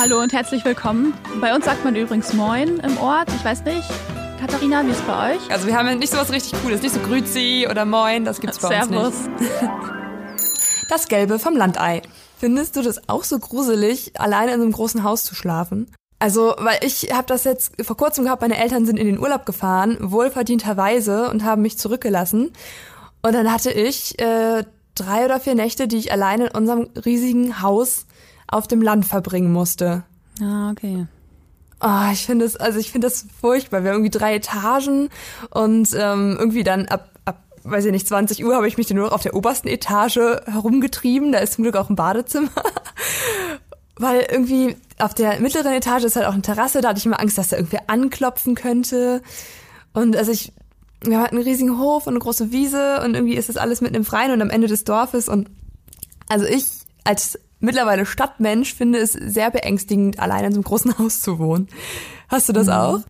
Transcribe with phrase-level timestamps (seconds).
[0.00, 1.12] hallo und herzlich willkommen.
[1.42, 3.28] Bei uns sagt man übrigens Moin im Ort.
[3.36, 3.86] Ich weiß nicht,
[4.40, 5.50] Katharina, wie ist es bei euch?
[5.50, 8.58] Also wir haben nicht so was richtig Cooles, nicht so Grüzi oder Moin, das gibt's
[8.60, 9.14] bei Servus.
[9.14, 9.52] uns nicht.
[10.88, 12.00] Das Gelbe vom Landei.
[12.38, 15.92] Findest du das auch so gruselig, alleine in so einem großen Haus zu schlafen?
[16.18, 19.44] Also, weil ich habe das jetzt vor kurzem gehabt, meine Eltern sind in den Urlaub
[19.44, 22.52] gefahren, wohlverdienterweise, und haben mich zurückgelassen.
[23.22, 27.60] Und dann hatte ich äh, drei oder vier Nächte, die ich alleine in unserem riesigen
[27.60, 28.06] Haus
[28.50, 30.02] auf dem Land verbringen musste.
[30.42, 31.06] Ah, okay.
[31.82, 33.82] Oh, ich finde es, also ich finde das furchtbar.
[33.82, 35.08] Wir haben irgendwie drei Etagen
[35.50, 38.98] und ähm, irgendwie dann ab, ab, weiß ich nicht, 20 Uhr habe ich mich dann
[38.98, 41.32] nur noch auf der obersten Etage herumgetrieben.
[41.32, 42.50] Da ist zum Glück auch ein Badezimmer.
[43.96, 47.20] Weil irgendwie auf der mittleren Etage ist halt auch eine Terrasse, da hatte ich immer
[47.20, 49.22] Angst, dass da irgendwer anklopfen könnte.
[49.92, 50.52] Und also ich,
[51.02, 53.94] wir hatten einen riesigen Hof und eine große Wiese und irgendwie ist das alles mitten
[53.94, 55.28] im Freien und am Ende des Dorfes.
[55.28, 55.50] Und
[56.28, 56.64] also ich
[57.04, 61.68] als mittlerweile Stadtmensch finde es sehr beängstigend, allein in so einem großen Haus zu wohnen.
[62.28, 62.72] Hast du das Mhm.
[62.72, 63.00] auch?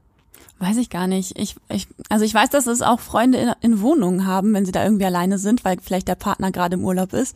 [0.59, 1.39] Weiß ich gar nicht.
[1.39, 4.73] Ich, ich, also ich weiß, dass es auch Freunde in, in Wohnungen haben, wenn sie
[4.73, 7.35] da irgendwie alleine sind, weil vielleicht der Partner gerade im Urlaub ist.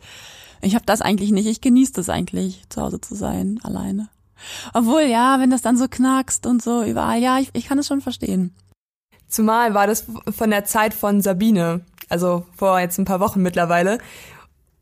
[0.61, 1.47] Ich habe das eigentlich nicht.
[1.47, 4.09] Ich genieße das eigentlich, zu Hause zu sein, alleine.
[4.73, 7.87] Obwohl, ja, wenn das dann so knackst und so überall, ja, ich, ich kann es
[7.87, 8.53] schon verstehen.
[9.27, 13.97] Zumal war das von der Zeit von Sabine, also vor jetzt ein paar Wochen mittlerweile.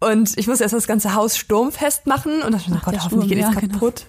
[0.10, 3.28] Und ich musste erst das ganze Haus sturmfest machen und dachte, oh Gott, hoffentlich Sturm,
[3.30, 3.74] geht ja, nichts genau.
[3.74, 4.06] kaputt.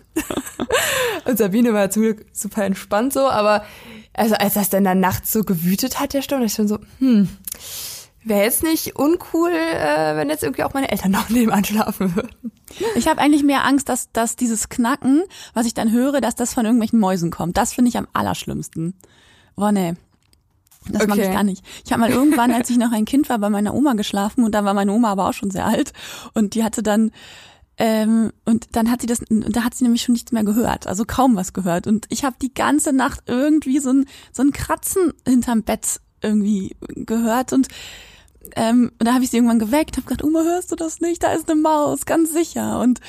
[1.25, 3.65] und Sabine war zum Glück super entspannt so, aber
[4.13, 6.79] also als das dann dann nachts so gewütet hat, der Sturm, da ich schon so,
[6.99, 7.29] hm,
[8.25, 12.53] wäre jetzt nicht uncool, äh, wenn jetzt irgendwie auch meine Eltern noch nebenan schlafen würden.
[12.97, 16.55] Ich habe eigentlich mehr Angst, dass, dass dieses Knacken, was ich dann höre, dass das
[16.55, 17.57] von irgendwelchen Mäusen kommt.
[17.57, 18.95] Das finde ich am allerschlimmsten.
[19.55, 19.95] Boah, nee.
[20.89, 21.33] Das mag ich Okay.
[21.33, 21.65] gar nicht.
[21.85, 24.55] Ich habe mal irgendwann, als ich noch ein Kind war, bei meiner Oma geschlafen und
[24.55, 25.93] da war meine Oma aber auch schon sehr alt
[26.35, 27.11] und die hatte dann
[27.77, 31.05] ähm, und dann hat sie das, da hat sie nämlich schon nichts mehr gehört, also
[31.05, 31.87] kaum was gehört.
[31.89, 36.77] Und ich habe die ganze Nacht irgendwie so ein so ein Kratzen hinterm Bett irgendwie
[36.95, 37.69] gehört und
[38.57, 41.23] ähm, und da habe ich sie irgendwann geweckt, habe gesagt, Oma, hörst du das nicht?
[41.23, 42.79] Da ist eine Maus, ganz sicher.
[42.81, 43.01] Und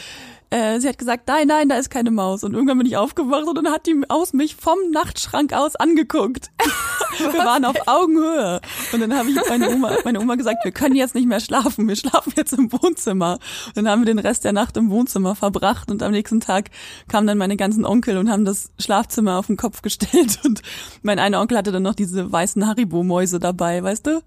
[0.49, 2.43] äh, sie hat gesagt, nein, nein, da ist keine Maus.
[2.43, 6.51] Und irgendwann bin ich aufgewacht und dann hat die aus mich vom Nachtschrank aus angeguckt.
[7.17, 8.61] wir waren auf Augenhöhe.
[8.91, 11.87] Und dann habe ich meine Oma, meine Oma gesagt, wir können jetzt nicht mehr schlafen,
[11.87, 13.39] wir schlafen jetzt im Wohnzimmer.
[13.67, 16.69] Und dann haben wir den Rest der Nacht im Wohnzimmer verbracht und am nächsten Tag
[17.07, 20.61] kamen dann meine ganzen Onkel und haben das Schlafzimmer auf den Kopf gestellt und
[21.01, 24.21] mein einer Onkel hatte dann noch diese weißen Haribo-Mäuse dabei, weißt du?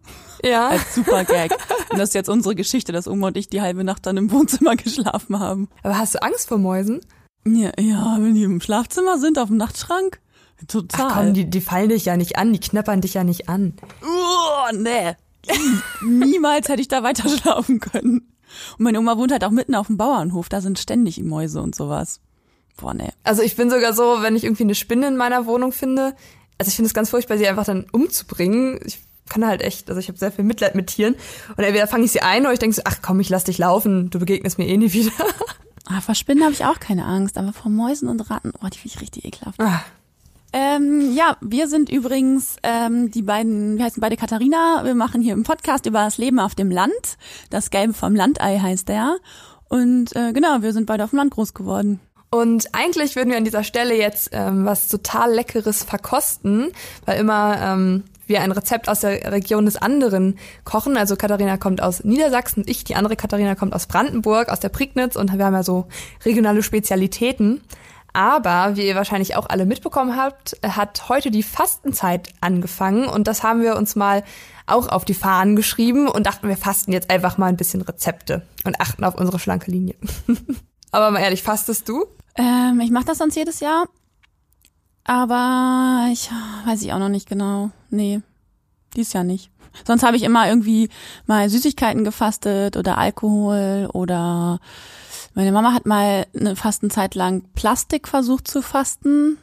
[0.44, 0.68] Ja.
[0.68, 1.52] Als super Gag.
[1.90, 4.30] Und das ist jetzt unsere Geschichte, dass Oma und ich die halbe Nacht dann im
[4.30, 5.68] Wohnzimmer geschlafen haben.
[5.82, 7.00] Aber hast du Angst vor Mäusen?
[7.46, 10.20] Ja, ja wenn die im Schlafzimmer sind, auf dem Nachtschrank,
[10.66, 11.06] total.
[11.08, 13.74] Ach komm, die, die fallen dich ja nicht an, die knappern dich ja nicht an.
[14.02, 15.14] Oh, nee.
[16.02, 18.32] Niemals hätte ich da weiter schlafen können.
[18.78, 21.74] Und meine Oma wohnt halt auch mitten auf dem Bauernhof, da sind ständig Mäuse und
[21.74, 22.20] sowas.
[22.76, 23.10] Boah, nee.
[23.24, 26.14] Also ich bin sogar so, wenn ich irgendwie eine Spinne in meiner Wohnung finde,
[26.58, 28.80] also ich finde es ganz furchtbar, sie einfach dann umzubringen.
[28.84, 31.14] Ich kann halt echt, also ich habe sehr viel Mitleid mit Tieren.
[31.56, 33.58] Und entweder fange ich sie ein oder ich denke so, ach komm, ich lass dich
[33.58, 35.12] laufen, du begegnest mir eh nie wieder.
[35.90, 38.78] Ah, vor Spinnen habe ich auch keine Angst, aber vor Mäusen und Ratten, oh, die
[38.78, 39.58] finde ich richtig ekelhaft.
[39.60, 39.80] Ah,
[40.52, 44.80] Ähm, ja, wir sind übrigens ähm, die beiden, wir heißen beide Katharina.
[44.84, 47.18] Wir machen hier im Podcast über das Leben auf dem Land.
[47.50, 49.16] Das Gelbe vom Landei heißt der.
[49.68, 52.00] Und äh, genau, wir sind beide auf dem Land groß geworden.
[52.30, 56.72] Und eigentlich würden wir an dieser Stelle jetzt ähm, was total Leckeres verkosten,
[57.06, 60.96] weil immer ähm, wir ein Rezept aus der Region des anderen kochen.
[60.96, 65.16] Also Katharina kommt aus Niedersachsen, ich, die andere Katharina kommt aus Brandenburg, aus der Prignitz
[65.16, 65.86] und wir haben ja so
[66.24, 67.62] regionale Spezialitäten.
[68.12, 73.42] Aber, wie ihr wahrscheinlich auch alle mitbekommen habt, hat heute die Fastenzeit angefangen und das
[73.42, 74.24] haben wir uns mal
[74.66, 78.42] auch auf die Fahnen geschrieben und dachten, wir fasten jetzt einfach mal ein bisschen Rezepte
[78.64, 79.94] und achten auf unsere schlanke Linie.
[80.90, 82.06] Aber mal ehrlich, fastest du?
[82.34, 83.86] Ähm, ich mache das sonst jedes Jahr.
[85.04, 86.30] Aber ich
[86.66, 87.70] weiß ich auch noch nicht genau.
[87.90, 88.20] Nee,
[88.96, 89.50] dies Jahr nicht.
[89.86, 90.88] Sonst habe ich immer irgendwie
[91.26, 94.58] mal Süßigkeiten gefastet oder Alkohol oder
[95.34, 99.38] meine Mama hat mal eine Fastenzeit lang Plastik versucht zu fasten.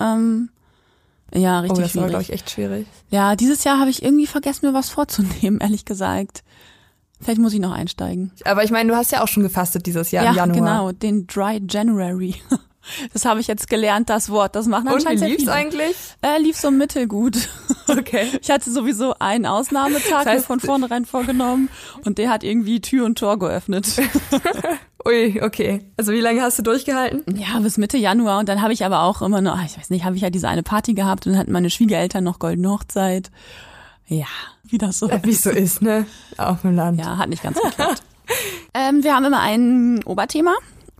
[0.00, 0.48] Ähm,
[1.34, 2.08] ja, Oh, richtig das war, schwierig.
[2.10, 2.86] glaube ich, echt schwierig.
[3.10, 6.42] Ja, dieses Jahr habe ich irgendwie vergessen, mir was vorzunehmen, ehrlich gesagt.
[7.20, 8.32] Vielleicht muss ich noch einsteigen.
[8.44, 10.54] Aber ich meine, du hast ja auch schon gefastet dieses Jahr im Januar.
[10.56, 12.34] genau, den Dry January.
[13.12, 14.54] Das habe ich jetzt gelernt, das Wort.
[14.56, 15.96] Das machen Und wie anscheinend lief's eigentlich?
[16.22, 17.36] Äh, lief so mittelgut.
[17.88, 18.28] Okay.
[18.42, 21.68] Ich hatte sowieso einen Ausnahmetag Das heißt- von vornherein vorgenommen
[22.04, 23.88] und der hat irgendwie Tür und Tor geöffnet.
[25.06, 25.84] Ui, okay.
[25.96, 27.22] Also wie lange hast du durchgehalten?
[27.38, 30.04] Ja, bis Mitte Januar und dann habe ich aber auch immer noch, ich weiß nicht,
[30.04, 33.30] habe ich ja diese eine Party gehabt und dann hatten meine Schwiegereltern noch goldene Hochzeit.
[34.08, 34.26] Ja,
[34.64, 36.06] wie das so Äh, Wie es so ist, ne?
[36.38, 36.98] Auf dem Land.
[36.98, 38.02] Ja, hat nicht ganz geklappt.
[38.74, 40.54] ähm, wir haben immer ein Oberthema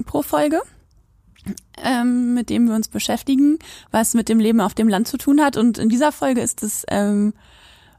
[0.06, 0.60] pro Folge.
[1.82, 3.58] Ähm, mit dem wir uns beschäftigen,
[3.90, 5.56] was mit dem Leben auf dem Land zu tun hat.
[5.56, 7.32] Und in dieser Folge ist es ähm,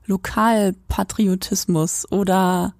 [0.05, 2.73] Lokalpatriotismus oder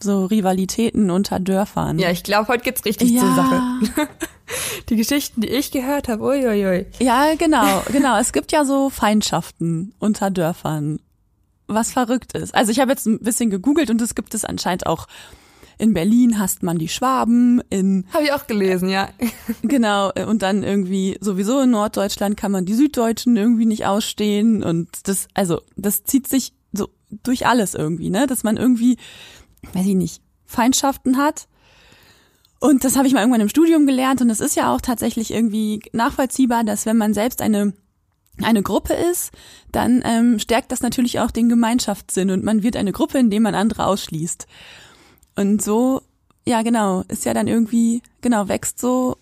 [0.00, 1.98] so Rivalitäten unter Dörfern.
[1.98, 3.20] Ja, ich glaube, heute geht's richtig Ja.
[3.20, 3.62] zur Sache.
[4.90, 6.86] Die Geschichten, die ich gehört habe, uiuiui.
[6.98, 8.18] Ja, genau, genau.
[8.18, 11.00] Es gibt ja so Feindschaften unter Dörfern,
[11.66, 12.54] was verrückt ist.
[12.54, 15.06] Also ich habe jetzt ein bisschen gegoogelt und es gibt es anscheinend auch.
[15.78, 19.08] In Berlin hasst man die Schwaben, in Habe ich auch gelesen, ja.
[19.62, 24.88] genau und dann irgendwie sowieso in Norddeutschland kann man die Süddeutschen irgendwie nicht ausstehen und
[25.04, 28.96] das also das zieht sich so durch alles irgendwie, ne, dass man irgendwie
[29.72, 31.48] weiß ich nicht, Feindschaften hat.
[32.60, 35.32] Und das habe ich mal irgendwann im Studium gelernt und es ist ja auch tatsächlich
[35.32, 37.74] irgendwie nachvollziehbar, dass wenn man selbst eine
[38.42, 39.30] eine Gruppe ist,
[39.70, 43.54] dann ähm, stärkt das natürlich auch den Gemeinschaftssinn und man wird eine Gruppe, indem man
[43.54, 44.48] andere ausschließt.
[45.36, 46.02] Und so,
[46.46, 49.16] ja genau, ist ja dann irgendwie, genau, wächst so,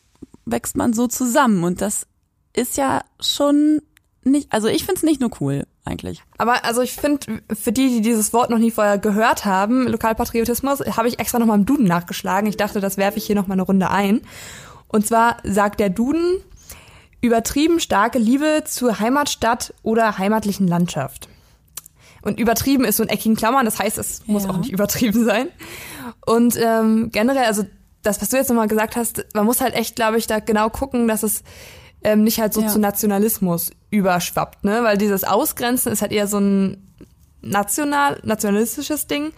[0.44, 2.06] wächst man so zusammen und das
[2.54, 3.80] ist ja schon
[4.24, 6.22] nicht, also ich find's nicht nur cool, eigentlich.
[6.38, 10.80] Aber also ich finde, für die, die dieses Wort noch nie vorher gehört haben, Lokalpatriotismus,
[10.96, 12.48] habe ich extra nochmal im Duden nachgeschlagen.
[12.48, 14.20] Ich dachte, das werfe ich hier nochmal eine Runde ein.
[14.88, 16.38] Und zwar sagt der Duden,
[17.20, 21.28] übertrieben starke Liebe zur Heimatstadt oder heimatlichen Landschaft.
[22.22, 24.50] Und übertrieben ist so in eckigen Klammern, das heißt, es muss Ja.
[24.50, 25.48] auch nicht übertrieben sein.
[26.24, 27.64] Und ähm, generell, also
[28.02, 30.68] das, was du jetzt nochmal gesagt hast, man muss halt echt, glaube ich, da genau
[30.70, 31.42] gucken, dass es
[32.04, 32.66] ähm, nicht halt so Ja.
[32.68, 34.82] zu Nationalismus überschwappt, ne?
[34.82, 36.91] Weil dieses Ausgrenzen ist halt eher so ein
[37.42, 39.32] national, nationalistisches Ding.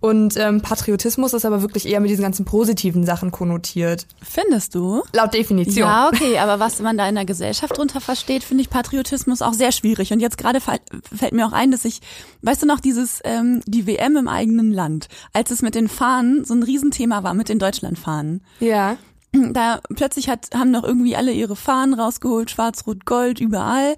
[0.00, 4.06] Und ähm, Patriotismus ist aber wirklich eher mit diesen ganzen positiven Sachen konnotiert.
[4.22, 5.02] Findest du?
[5.12, 5.86] Laut Definition.
[5.86, 9.54] Ja, okay, aber was man da in der Gesellschaft drunter versteht, finde ich Patriotismus auch
[9.54, 10.12] sehr schwierig.
[10.12, 12.00] Und jetzt gerade fällt mir auch ein, dass ich,
[12.42, 16.44] weißt du noch, dieses, ähm, die WM im eigenen Land, als es mit den Fahnen
[16.44, 18.42] so ein Riesenthema war, mit den Deutschlandfahnen.
[18.60, 18.96] Ja.
[19.32, 23.96] Da plötzlich hat, haben noch irgendwie alle ihre Fahnen rausgeholt, schwarz, rot, gold, überall.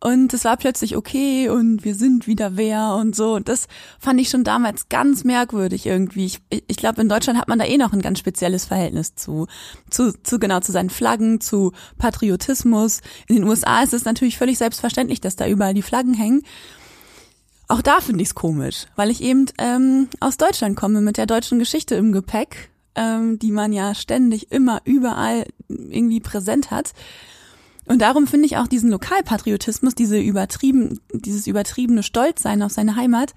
[0.00, 3.34] Und es war plötzlich okay und wir sind wieder wer und so.
[3.34, 3.66] Und das
[3.98, 6.26] fand ich schon damals ganz merkwürdig irgendwie.
[6.26, 9.46] Ich, ich glaube, in Deutschland hat man da eh noch ein ganz spezielles Verhältnis zu,
[9.90, 13.00] zu, zu genau zu seinen Flaggen, zu Patriotismus.
[13.26, 16.42] In den USA ist es natürlich völlig selbstverständlich, dass da überall die Flaggen hängen.
[17.68, 21.26] Auch da finde ich es komisch, weil ich eben ähm, aus Deutschland komme mit der
[21.26, 26.92] deutschen Geschichte im Gepäck, ähm, die man ja ständig immer überall irgendwie präsent hat.
[27.86, 33.34] Und darum finde ich auch diesen Lokalpatriotismus, diese übertrieben, dieses übertriebene Stolzsein auf seine Heimat,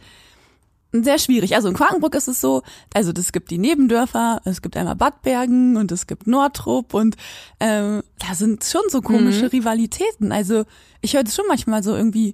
[0.92, 1.56] sehr schwierig.
[1.56, 2.64] Also in Quakenbrück ist es so,
[2.94, 7.16] also es gibt die Nebendörfer, es gibt einmal Bad Bergen und es gibt Nordrup und
[7.60, 10.32] ähm, da sind schon so komische Rivalitäten.
[10.32, 10.66] Also
[11.02, 12.34] ich höre es schon manchmal so irgendwie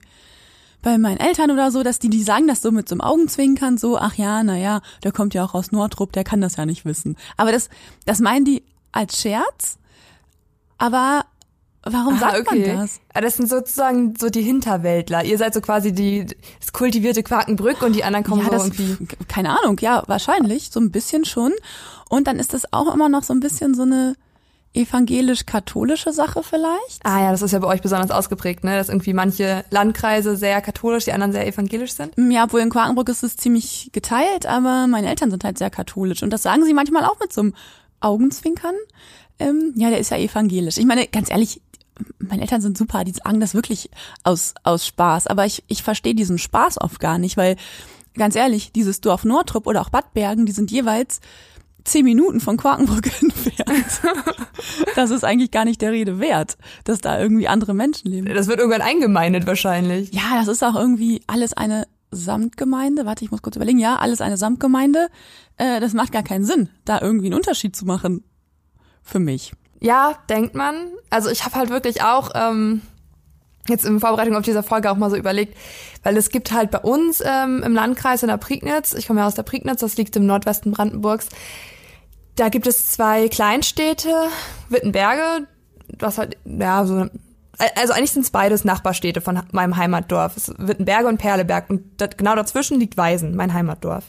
[0.82, 3.78] bei meinen Eltern oder so, dass die, die sagen das so mit so einem Augenzwinkern,
[3.78, 6.66] so, ach ja, na ja, der kommt ja auch aus Nordrup, der kann das ja
[6.66, 7.18] nicht wissen.
[7.38, 7.70] Aber das,
[8.06, 9.80] das meinen die als Scherz,
[10.78, 11.26] aber
[11.86, 13.00] warum sagt man das?
[13.14, 15.24] Ah, das sind sozusagen so die Hinterwäldler.
[15.24, 16.26] Ihr seid so quasi die
[16.60, 19.08] das kultivierte Quakenbrück und die anderen kommen ja, so das, irgendwie.
[19.28, 21.54] keine Ahnung, ja, wahrscheinlich, so ein bisschen schon.
[22.10, 24.16] Und dann ist das auch immer noch so ein bisschen so eine
[24.76, 27.00] evangelisch-katholische Sache vielleicht.
[27.04, 28.76] Ah ja, das ist ja bei euch besonders ausgeprägt, ne?
[28.76, 32.14] Dass irgendwie manche Landkreise sehr katholisch, die anderen sehr evangelisch sind.
[32.18, 36.24] Ja, obwohl in Quakenbrück ist es ziemlich geteilt, aber meine Eltern sind halt sehr katholisch.
[36.24, 37.54] Und das sagen sie manchmal auch mit so einem
[38.02, 38.76] Augenzwinkern.
[39.40, 40.78] Ähm, ja, der ist ja evangelisch.
[40.78, 41.62] Ich meine, ganz ehrlich,
[42.20, 43.90] meine Eltern sind super, die sagen das wirklich
[44.24, 45.28] aus, aus Spaß.
[45.28, 47.56] Aber ich, ich verstehe diesen Spaß oft gar nicht, weil,
[48.16, 51.22] ganz ehrlich, dieses Dorf Nordrup oder auch Bad Bergen, die sind jeweils
[51.84, 54.02] zehn Minuten von Quakenbrück entfernt.
[54.96, 58.34] das ist eigentlich gar nicht der Rede wert, dass da irgendwie andere Menschen leben.
[58.34, 60.14] Das wird irgendwann eingemeindet wahrscheinlich.
[60.14, 63.06] Ja, das ist auch irgendwie alles eine Samtgemeinde.
[63.06, 63.80] Warte, ich muss kurz überlegen.
[63.80, 65.10] Ja, alles eine Samtgemeinde.
[65.58, 68.24] Äh, das macht gar keinen Sinn, da irgendwie einen Unterschied zu machen.
[69.04, 69.54] Für mich.
[69.86, 70.94] Ja, denkt man.
[71.12, 72.82] Also ich habe halt wirklich auch ähm,
[73.68, 75.56] jetzt in Vorbereitung auf diese Folge auch mal so überlegt,
[76.02, 79.28] weil es gibt halt bei uns ähm, im Landkreis in der Prignitz, ich komme ja
[79.28, 81.30] aus der Prignitz, das liegt im Nordwesten Brandenburgs,
[82.36, 84.10] da gibt es zwei Kleinstädte,
[84.70, 85.46] Wittenberge,
[86.00, 87.06] was halt, ja, so,
[87.76, 90.34] also eigentlich sind es beides Nachbarstädte von meinem Heimatdorf.
[90.58, 94.06] Wittenberge und Perleberg und da, genau dazwischen liegt Weisen, mein Heimatdorf.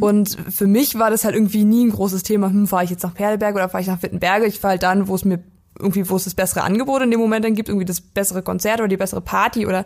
[0.00, 3.02] Und für mich war das halt irgendwie nie ein großes Thema, hm, fahre ich jetzt
[3.02, 4.46] nach Perleberg oder fahre ich nach Wittenberge?
[4.46, 5.42] Ich fahre halt dann, wo es mir
[5.78, 8.80] irgendwie, wo es das bessere Angebot in dem Moment dann gibt, irgendwie das bessere Konzert
[8.80, 9.84] oder die bessere Party oder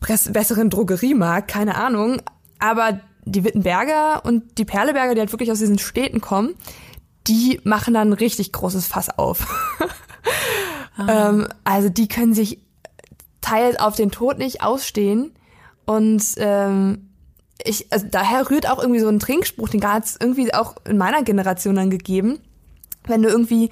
[0.00, 2.20] besseren Drogeriemarkt, keine Ahnung.
[2.58, 6.54] Aber die Wittenberger und die Perleberger, die halt wirklich aus diesen Städten kommen,
[7.26, 9.46] die machen dann ein richtig großes Fass auf.
[11.08, 12.60] ähm, also die können sich
[13.40, 15.32] teils auf den Tod nicht ausstehen
[15.84, 17.05] und ähm,
[17.64, 20.98] ich, also daher rührt auch irgendwie so ein Trinkspruch, den hat es irgendwie auch in
[20.98, 22.38] meiner Generation dann gegeben.
[23.06, 23.70] Wenn du irgendwie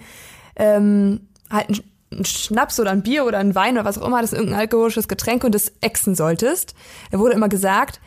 [0.57, 1.81] ähm, halt ein,
[2.13, 4.61] ein Schnaps oder ein Bier oder ein Wein oder was auch immer, das ist irgendein
[4.61, 6.75] alkoholisches Getränk und das exen solltest,
[7.11, 8.01] da wurde immer gesagt,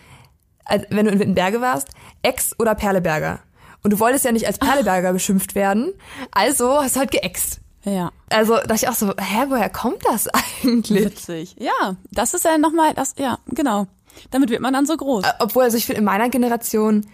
[0.90, 1.90] wenn du in Wittenberge warst,
[2.24, 3.40] Ex oder Perleberger.
[3.84, 5.94] Und du wolltest ja nicht als Perleberger beschimpft werden,
[6.32, 7.62] also hast du halt geäxt.
[7.84, 8.12] Ja.
[8.30, 10.28] Also dachte ich auch so, hä, woher kommt das
[10.64, 11.06] eigentlich?
[11.06, 11.56] Witzig.
[11.58, 13.88] Ja, das ist ja nochmal, das, ja, genau.
[14.32, 15.26] Damit wird man dann so groß.
[15.40, 17.06] Obwohl, also ich finde, in meiner Generation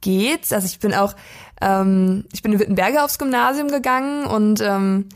[0.00, 0.52] geht's.
[0.52, 1.14] Also ich bin auch,
[1.60, 5.08] ähm, ich bin in Wittenberge aufs Gymnasium gegangen und ähm,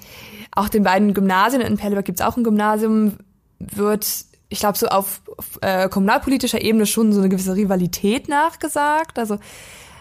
[0.54, 3.16] auch den beiden Gymnasien, in Perleberg gibt's auch ein Gymnasium,
[3.58, 4.06] wird,
[4.48, 9.18] ich glaube, so auf, auf äh, kommunalpolitischer Ebene schon so eine gewisse Rivalität nachgesagt.
[9.18, 9.38] Also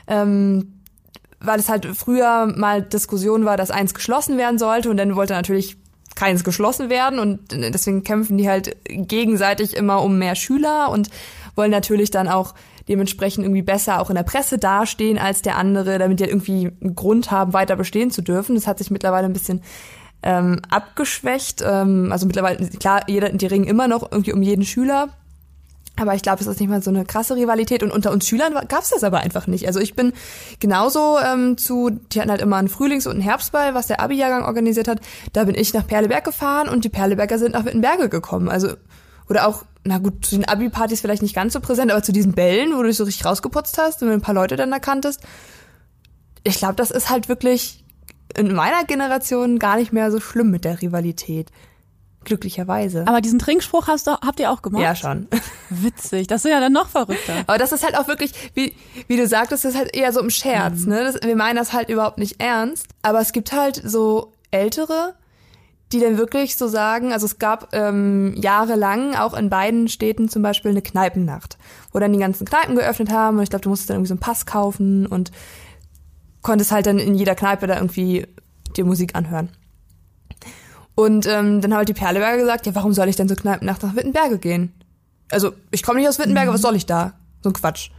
[0.07, 0.81] ähm,
[1.41, 5.33] weil es halt früher mal Diskussion war, dass eins geschlossen werden sollte und dann wollte
[5.33, 5.77] natürlich
[6.15, 11.09] keins geschlossen werden und deswegen kämpfen die halt gegenseitig immer um mehr Schüler und
[11.55, 12.53] wollen natürlich dann auch
[12.87, 16.71] dementsprechend irgendwie besser auch in der Presse dastehen als der andere, damit die halt irgendwie
[16.81, 18.55] einen Grund haben, weiter bestehen zu dürfen.
[18.55, 19.61] Das hat sich mittlerweile ein bisschen
[20.23, 21.63] ähm, abgeschwächt.
[21.65, 25.09] Ähm, also mittlerweile, klar, jeder, die ringen immer noch irgendwie um jeden Schüler.
[25.97, 27.83] Aber ich glaube, es ist nicht mal so eine krasse Rivalität.
[27.83, 29.67] Und unter uns Schülern gab es das aber einfach nicht.
[29.67, 30.13] Also ich bin
[30.59, 34.43] genauso ähm, zu, die hatten halt immer einen Frühlings- und einen Herbstball, was der Abi-Jahrgang
[34.43, 35.01] organisiert hat.
[35.33, 38.49] Da bin ich nach Perleberg gefahren und die Perleberger sind nach Wittenberge gekommen.
[38.49, 38.73] Also,
[39.29, 42.33] oder auch, na gut, zu den Abi-Partys vielleicht nicht ganz so präsent, aber zu diesen
[42.33, 45.21] Bällen, wo du dich so richtig rausgeputzt hast und ein paar Leute dann erkanntest.
[46.43, 47.83] Ich glaube, das ist halt wirklich
[48.35, 51.51] in meiner Generation gar nicht mehr so schlimm mit der Rivalität.
[52.23, 53.07] Glücklicherweise.
[53.07, 54.83] Aber diesen Trinkspruch hast du, habt ihr auch gemacht?
[54.83, 55.27] Ja, schon.
[55.69, 56.27] Witzig.
[56.27, 57.33] Das ist ja dann noch verrückter.
[57.47, 58.75] Aber das ist halt auch wirklich, wie,
[59.07, 60.89] wie du sagtest, das ist halt eher so im Scherz, mhm.
[60.89, 61.03] ne?
[61.03, 62.87] Das, wir meinen das halt überhaupt nicht ernst.
[63.01, 65.15] Aber es gibt halt so Ältere,
[65.91, 70.41] die dann wirklich so sagen, also es gab ähm, jahrelang auch in beiden Städten zum
[70.41, 71.57] Beispiel eine Kneipennacht,
[71.91, 74.13] wo dann die ganzen Kneipen geöffnet haben und ich glaube, du musstest dann irgendwie so
[74.13, 75.31] einen Pass kaufen und
[76.41, 78.27] konntest halt dann in jeder Kneipe da irgendwie
[78.75, 79.49] dir Musik anhören.
[80.95, 83.95] Und ähm, dann hat die Perleberger gesagt, ja, warum soll ich denn zur Kneipennacht nach
[83.95, 84.73] Wittenberge gehen?
[85.31, 86.53] Also, ich komme nicht aus Wittenberge, mhm.
[86.55, 87.13] was soll ich da?
[87.41, 87.89] So ein Quatsch.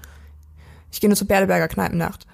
[0.92, 2.26] Ich gehe nur zur Perleberger Kneipennacht.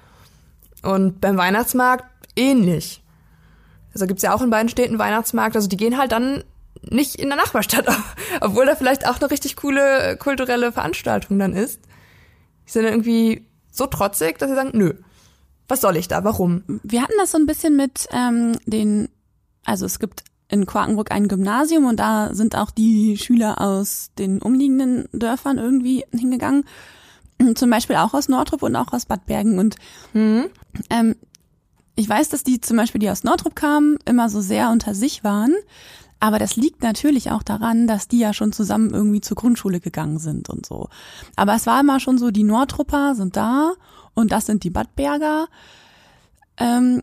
[0.82, 2.04] Und beim Weihnachtsmarkt
[2.36, 3.02] ähnlich.
[3.94, 5.56] Also gibt's ja auch in beiden Städten Weihnachtsmarkt.
[5.56, 6.44] Also die gehen halt dann
[6.82, 7.86] nicht in der Nachbarstadt,
[8.40, 11.80] obwohl da vielleicht auch eine richtig coole kulturelle Veranstaltung dann ist.
[12.66, 14.94] Die sind dann irgendwie so trotzig, dass sie sagen, nö,
[15.66, 16.62] was soll ich da, warum?
[16.82, 19.08] Wir hatten das so ein bisschen mit ähm, den,
[19.64, 24.40] also es gibt in Quakenbrück ein Gymnasium und da sind auch die Schüler aus den
[24.40, 26.64] umliegenden Dörfern irgendwie hingegangen.
[27.54, 29.58] Zum Beispiel auch aus Nordrup und auch aus Bad Bergen.
[29.58, 29.76] Und
[30.14, 30.46] mhm.
[30.90, 31.16] ähm,
[31.96, 35.24] ich weiß, dass die zum Beispiel, die aus Nordrup kamen, immer so sehr unter sich
[35.24, 35.54] waren.
[36.20, 40.18] Aber das liegt natürlich auch daran, dass die ja schon zusammen irgendwie zur Grundschule gegangen
[40.18, 40.88] sind und so.
[41.36, 43.72] Aber es war immer schon so, die Nordrupper sind da
[44.14, 45.46] und das sind die Badberger.
[46.56, 47.02] Ähm,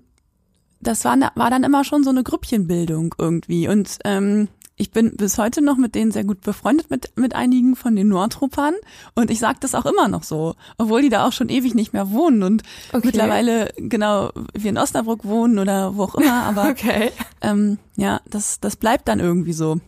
[0.87, 3.67] das war, war dann immer schon so eine Grüppchenbildung irgendwie.
[3.67, 7.75] Und ähm, ich bin bis heute noch mit denen sehr gut befreundet, mit, mit einigen
[7.75, 8.73] von den Nordtruppern.
[9.15, 11.93] Und ich sage das auch immer noch so, obwohl die da auch schon ewig nicht
[11.93, 13.07] mehr wohnen und okay.
[13.07, 16.43] mittlerweile genau wir in Osnabrück wohnen oder wo auch immer.
[16.43, 17.11] Aber okay.
[17.41, 19.79] ähm, ja, das, das bleibt dann irgendwie so.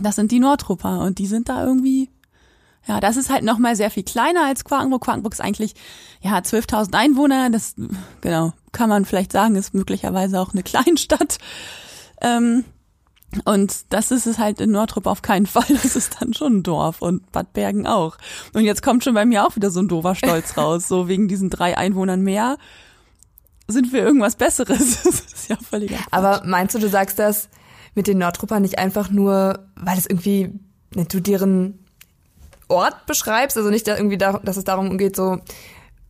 [0.00, 2.10] Das sind die Nordtrupper und die sind da irgendwie
[2.90, 5.04] ja, das ist halt nochmal sehr viel kleiner als Quakenburg.
[5.04, 5.74] Quakenburg ist eigentlich,
[6.22, 7.48] ja, 12.000 Einwohner.
[7.48, 7.76] Das,
[8.20, 11.38] genau, kann man vielleicht sagen, ist möglicherweise auch eine Kleinstadt.
[12.20, 12.64] Ähm,
[13.44, 15.62] und das ist es halt in Nordrup auf keinen Fall.
[15.68, 18.16] Das ist dann schon ein Dorf und Bad Bergen auch.
[18.54, 20.88] Und jetzt kommt schon bei mir auch wieder so ein doofer Stolz raus.
[20.88, 22.58] So wegen diesen drei Einwohnern mehr
[23.68, 25.04] sind wir irgendwas Besseres.
[25.04, 25.96] Das ist ja völlig.
[26.10, 27.50] Aber meinst du, du sagst das
[27.94, 30.58] mit den Nordtruppern nicht einfach nur, weil es irgendwie,
[30.92, 31.79] ne, du deren
[32.70, 35.38] Ort beschreibst, also nicht da irgendwie, da, dass es darum geht, so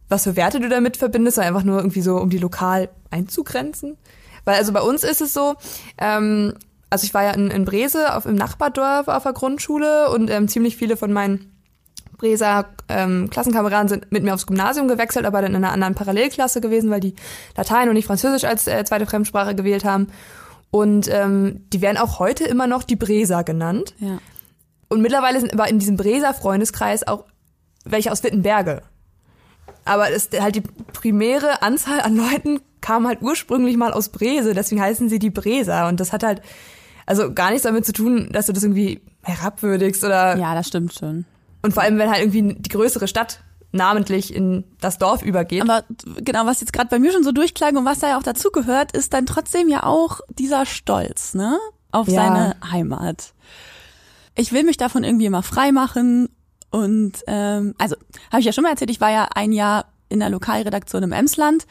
[0.09, 3.97] was für Werte du damit verbindest, sondern einfach nur irgendwie so, um die lokal einzugrenzen.
[4.45, 5.55] Weil also bei uns ist es so,
[5.99, 6.55] ähm,
[6.91, 10.49] also ich war ja in, in Brese auf, im Nachbardorf auf der Grundschule und ähm,
[10.49, 11.53] ziemlich viele von meinen
[12.19, 16.61] Breser ähm, Klassenkameraden sind mit mir aufs Gymnasium gewechselt, aber dann in einer anderen Parallelklasse
[16.61, 17.15] gewesen, weil die
[17.57, 20.09] Latein und nicht Französisch als äh, zweite Fremdsprache gewählt haben.
[20.71, 23.95] Und ähm, die werden auch heute immer noch die Breser genannt.
[23.99, 24.19] Ja.
[24.91, 27.25] Und mittlerweile sind aber in diesem Breser Freundeskreis auch
[27.85, 28.83] welche aus Wittenberge.
[29.85, 30.61] Aber es, halt die
[30.93, 35.89] primäre Anzahl an Leuten kam halt ursprünglich mal aus Brese, deswegen heißen sie die Breser.
[35.89, 36.43] Und das hat halt
[37.07, 40.37] also gar nichts damit zu tun, dass du das irgendwie herabwürdigst oder.
[40.37, 41.25] Ja, das stimmt schon.
[41.63, 43.41] Und vor allem, wenn halt irgendwie die größere Stadt
[43.73, 45.63] namentlich in das Dorf übergeht.
[45.63, 45.85] Aber
[46.17, 48.51] genau, was jetzt gerade bei mir schon so durchklang und was da ja auch dazu
[48.51, 51.59] gehört, ist dann trotzdem ja auch dieser Stolz, ne?
[51.93, 52.23] Auf ja.
[52.23, 53.35] seine Heimat
[54.41, 56.29] ich will mich davon irgendwie immer frei machen.
[56.71, 57.97] Und ähm, also
[58.31, 61.13] habe ich ja schon mal erzählt, ich war ja ein Jahr in der Lokalredaktion im
[61.13, 61.67] Emsland.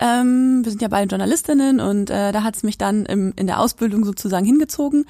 [0.00, 3.60] Ähm, wir sind ja beide Journalistinnen und äh, da hat's mich dann im, in der
[3.60, 5.06] Ausbildung sozusagen hingezogen.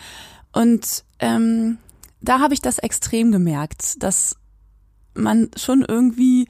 [0.52, 1.78] Und ähm,
[2.20, 4.36] da habe ich das extrem gemerkt, dass
[5.14, 6.48] man schon irgendwie,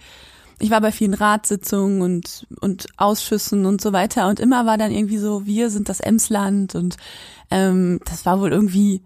[0.59, 4.93] ich war bei vielen Ratssitzungen und, und Ausschüssen und so weiter und immer war dann
[4.93, 6.97] irgendwie so, wir sind das Emsland und
[7.51, 9.03] ähm, das war wohl irgendwie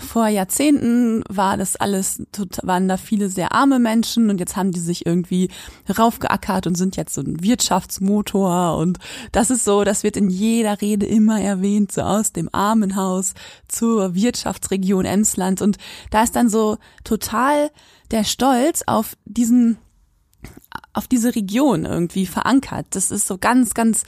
[0.00, 2.22] vor Jahrzehnten war das alles,
[2.62, 5.50] waren da viele sehr arme Menschen und jetzt haben die sich irgendwie
[5.98, 8.98] raufgeackert und sind jetzt so ein Wirtschaftsmotor und
[9.32, 13.34] das ist so, das wird in jeder Rede immer erwähnt, so aus dem Armenhaus
[13.66, 15.78] zur Wirtschaftsregion Emsland und
[16.10, 17.70] da ist dann so total
[18.10, 19.78] der Stolz auf diesen,
[20.92, 22.86] auf diese Region irgendwie verankert.
[22.90, 24.04] Das ist so ganz, ganz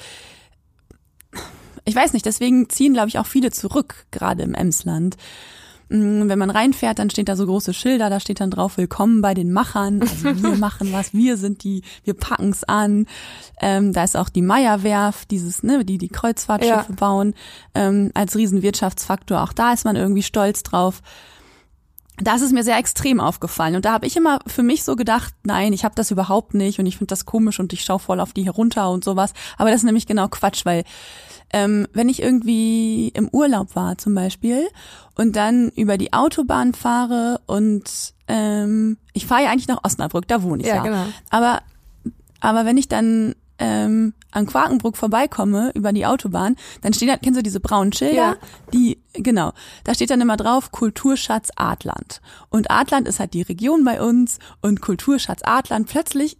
[1.89, 5.17] ich weiß nicht, deswegen ziehen, glaube ich, auch viele zurück, gerade im Emsland.
[5.89, 9.23] Mm, wenn man reinfährt, dann steht da so große Schilder, da steht dann drauf, willkommen
[9.23, 10.03] bei den Machern.
[10.03, 13.07] Also wir machen was, wir sind die, wir packen's an.
[13.61, 16.95] Ähm, da ist auch die Meierwerft, dieses, ne, die die Kreuzfahrtschiffe ja.
[16.95, 17.35] bauen,
[17.75, 19.43] ähm, als Riesenwirtschaftsfaktor.
[19.43, 21.03] Auch da ist man irgendwie stolz drauf.
[22.21, 25.35] Das ist mir sehr extrem aufgefallen und da habe ich immer für mich so gedacht,
[25.45, 28.21] nein, ich habe das überhaupt nicht und ich finde das komisch und ich schaue voll
[28.21, 29.33] auf die herunter und sowas.
[29.57, 30.85] Aber das ist nämlich genau Quatsch, weil
[31.53, 34.69] ähm, wenn ich irgendwie im Urlaub war zum Beispiel
[35.15, 40.43] und dann über die Autobahn fahre und ähm, ich fahre ja eigentlich nach Osnabrück, da
[40.43, 40.77] wohne ich ja.
[40.77, 40.83] ja.
[40.83, 41.05] Genau.
[41.31, 41.63] Aber,
[42.41, 47.39] aber wenn ich dann ähm, an Quakenbrück vorbeikomme über die Autobahn, dann stehen da, kennst
[47.39, 48.15] du diese braunen Schilder?
[48.15, 48.37] Ja.
[48.73, 49.53] Die, genau,
[49.85, 52.21] da steht dann immer drauf Kulturschatz Adland.
[52.51, 55.89] Und Adland ist halt die Region bei uns und Kulturschatz Adland.
[55.89, 56.39] Plötzlich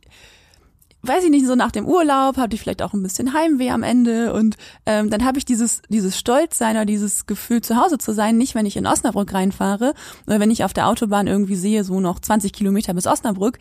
[1.03, 3.83] weiß ich nicht, so nach dem Urlaub hatte ich vielleicht auch ein bisschen Heimweh am
[3.83, 8.13] Ende und ähm, dann habe ich dieses dieses Stolzsein oder dieses Gefühl zu Hause zu
[8.13, 9.95] sein, nicht wenn ich in Osnabrück reinfahre
[10.27, 13.59] oder wenn ich auf der Autobahn irgendwie sehe, so noch 20 Kilometer bis Osnabrück,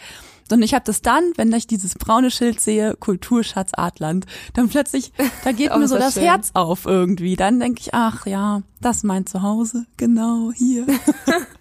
[0.50, 5.12] sondern ich habe das dann, wenn ich dieses braune Schild sehe, Kulturschatz Adland, dann plötzlich,
[5.44, 6.24] da geht mir so das schön.
[6.24, 7.36] Herz auf irgendwie.
[7.36, 10.86] Dann denke ich, ach ja, das ist mein Zuhause, genau hier.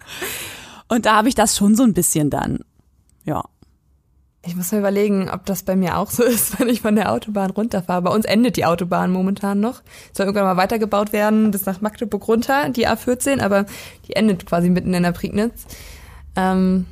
[0.87, 2.59] und da habe ich das schon so ein bisschen dann,
[3.23, 3.43] ja.
[4.45, 7.11] Ich muss mal überlegen, ob das bei mir auch so ist, wenn ich von der
[7.11, 8.01] Autobahn runterfahre.
[8.01, 9.81] Bei uns endet die Autobahn momentan noch.
[10.13, 13.65] Soll irgendwann mal weitergebaut werden bis nach Magdeburg runter, die A14, aber
[14.07, 15.65] die endet quasi mitten in der Prignitz.
[16.37, 16.85] Ähm,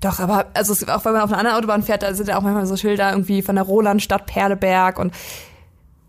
[0.00, 2.36] doch, aber also es, auch wenn man auf einer anderen Autobahn fährt, da sind ja
[2.36, 5.14] auch manchmal so Schilder irgendwie von der Rolandstadt Perleberg und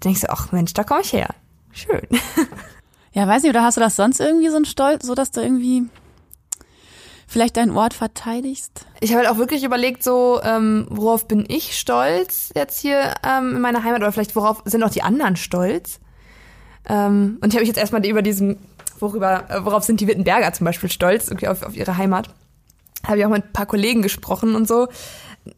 [0.03, 1.29] denkst du, ach Mensch, da komme ich her.
[1.71, 2.07] Schön.
[3.15, 5.39] Ja, weiß nicht, oder hast du das sonst irgendwie so ein Stolz, so dass du
[5.39, 5.83] irgendwie
[7.27, 8.85] vielleicht deinen Ort verteidigst?
[8.99, 13.55] Ich habe halt auch wirklich überlegt, so, ähm, worauf bin ich stolz jetzt hier ähm,
[13.55, 16.01] in meiner Heimat oder vielleicht worauf sind auch die anderen stolz?
[16.89, 18.57] Ähm, und ich habe mich jetzt erstmal über diesen,
[18.99, 22.29] worüber, äh, worauf sind die Wittenberger zum Beispiel stolz, irgendwie auf, auf ihre Heimat.
[23.05, 24.87] Habe ich auch mit ein paar Kollegen gesprochen und so.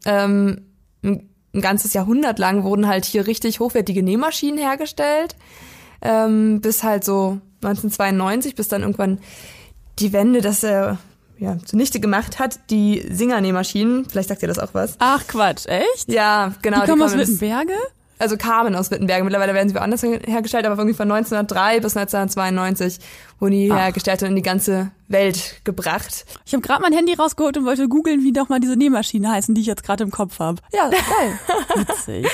[0.04, 0.66] Ähm,
[1.02, 1.28] ein,
[1.60, 5.34] ganzes Jahrhundert lang wurden halt hier richtig hochwertige Nähmaschinen hergestellt.
[6.02, 9.18] Ähm, bis halt so 1992, bis dann irgendwann
[9.98, 10.94] die Wende, dass äh,
[11.38, 14.04] ja, zunichte gemacht hat, die Singernähmaschinen.
[14.08, 14.94] Vielleicht sagt ihr das auch was.
[14.98, 16.12] Ach Quatsch, echt?
[16.12, 16.78] Ja, genau.
[16.78, 17.74] Die, die kommen aus Wittenberge?
[18.18, 19.24] Also kamen aus Wittenberge.
[19.24, 22.98] Mittlerweile werden sie woanders hergestellt, aber irgendwie von 1903 bis 1992
[23.38, 23.78] wurden die Ach.
[23.78, 26.24] hergestellt und in die ganze Welt gebracht.
[26.44, 29.54] Ich habe gerade mein Handy rausgeholt und wollte googeln, wie doch mal diese Nähmaschinen heißen,
[29.54, 30.60] die ich jetzt gerade im Kopf habe.
[30.72, 31.38] Ja, geil.
[31.86, 32.26] Witzig.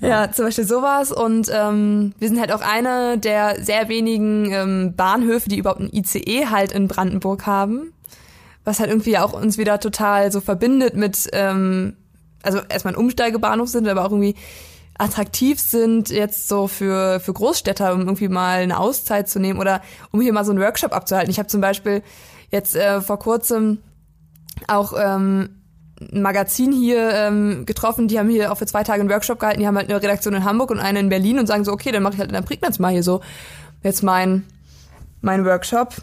[0.00, 0.08] Ja.
[0.08, 0.32] ja.
[0.32, 1.12] zum Beispiel sowas.
[1.12, 5.90] Und ähm, wir sind halt auch eine der sehr wenigen ähm, Bahnhöfe, die überhaupt ein
[5.92, 7.92] ICE halt in Brandenburg haben.
[8.64, 11.96] Was halt irgendwie auch uns wieder total so verbindet mit, ähm,
[12.44, 14.34] also erstmal ein Umsteigebahnhof sind, aber auch irgendwie
[14.96, 19.82] attraktiv sind jetzt so für, für Großstädter, um irgendwie mal eine Auszeit zu nehmen oder
[20.12, 21.30] um hier mal so einen Workshop abzuhalten.
[21.30, 22.02] Ich habe zum Beispiel
[22.50, 23.78] jetzt äh, vor kurzem
[24.68, 25.62] auch ähm,
[26.00, 29.60] ein Magazin hier ähm, getroffen, die haben hier auch für zwei Tage einen Workshop gehalten,
[29.60, 31.90] die haben halt eine Redaktion in Hamburg und eine in Berlin und sagen so, okay,
[31.90, 33.20] dann mache ich halt in der Prignitz mal hier so
[33.82, 34.44] jetzt mein,
[35.20, 35.94] mein Workshop.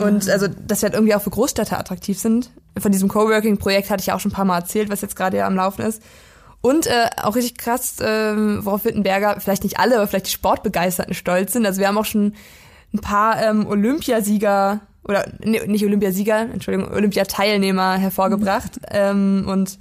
[0.00, 0.30] Und mhm.
[0.30, 2.50] also, dass wir halt irgendwie auch für Großstädte attraktiv sind.
[2.80, 5.36] Von diesem Coworking-Projekt hatte ich ja auch schon ein paar Mal erzählt, was jetzt gerade
[5.36, 6.02] ja am Laufen ist.
[6.60, 11.14] Und äh, auch richtig krass, äh, worauf Wittenberger, vielleicht nicht alle, aber vielleicht die Sportbegeisterten
[11.14, 11.66] stolz sind.
[11.66, 12.34] Also wir haben auch schon
[12.92, 18.86] ein paar ähm, Olympiasieger oder nee, nicht Olympiasieger, Entschuldigung, Olympiateilnehmer hervorgebracht mhm.
[18.90, 19.78] ähm, und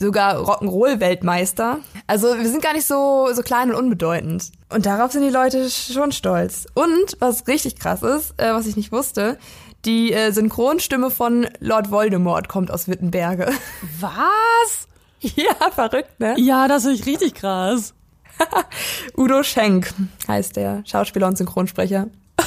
[0.00, 1.78] sogar Rock'n'Roll-Weltmeister.
[2.06, 4.52] Also wir sind gar nicht so, so klein und unbedeutend.
[4.68, 6.66] Und darauf sind die Leute schon stolz.
[6.74, 9.38] Und was richtig krass ist, äh, was ich nicht wusste,
[9.88, 13.50] die äh, Synchronstimme von Lord Voldemort kommt aus Wittenberge.
[14.00, 14.86] Was?
[15.20, 16.34] Ja, verrückt, ne?
[16.38, 17.94] Ja, das ist richtig krass.
[19.16, 19.92] Udo Schenk
[20.28, 22.06] heißt der Schauspieler und Synchronsprecher.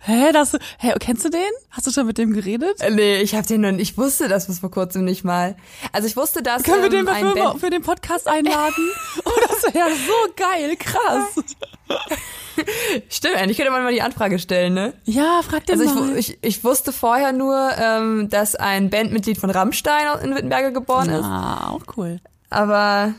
[0.00, 1.40] Hä, das, hä, kennst du den?
[1.70, 2.80] Hast du schon mit dem geredet?
[2.80, 5.56] Äh, Nee, ich hab den noch, ich wusste das bis vor kurzem nicht mal.
[5.92, 8.90] Also ich wusste, dass Können wir den ähm, für, den Podcast einladen?
[9.24, 9.30] oh,
[9.62, 11.44] das wäre so geil, krass.
[13.08, 14.92] Stimmt, eigentlich könnte man mal die Anfrage stellen, ne?
[15.04, 16.10] Ja, frag den Also ich, mal.
[16.12, 21.08] wu- ich, ich wusste vorher nur, ähm, dass ein Bandmitglied von Rammstein in Wittenberge geboren
[21.08, 21.24] ist.
[21.24, 22.20] ah, auch cool.
[22.50, 23.14] Aber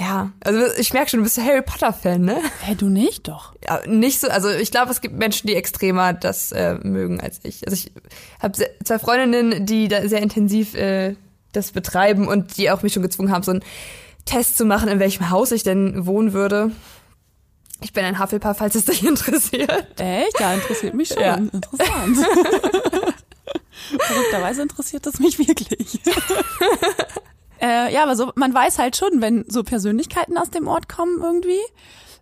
[0.00, 2.38] ja, also ich merke schon, du bist ein Harry Potter Fan, ne?
[2.62, 3.52] Hä, du nicht doch?
[3.62, 7.40] Ja, nicht so, also ich glaube, es gibt Menschen, die extremer das äh, mögen als
[7.42, 7.66] ich.
[7.68, 7.92] Also ich
[8.42, 11.14] habe zwei Freundinnen, die da sehr intensiv äh,
[11.52, 13.62] das betreiben und die auch mich schon gezwungen haben, so einen
[14.24, 16.72] Test zu machen, in welchem Haus ich denn wohnen würde.
[17.80, 20.00] Ich bin ein Hufflepuff, falls es dich interessiert.
[20.00, 20.38] Echt?
[20.38, 21.22] Ja, interessiert mich schon.
[21.22, 21.34] Ja.
[21.34, 22.18] Interessant.
[23.98, 26.00] Verrückterweise interessiert das mich wirklich.
[27.60, 31.20] äh, ja, aber so, man weiß halt schon, wenn so Persönlichkeiten aus dem Ort kommen
[31.20, 31.60] irgendwie.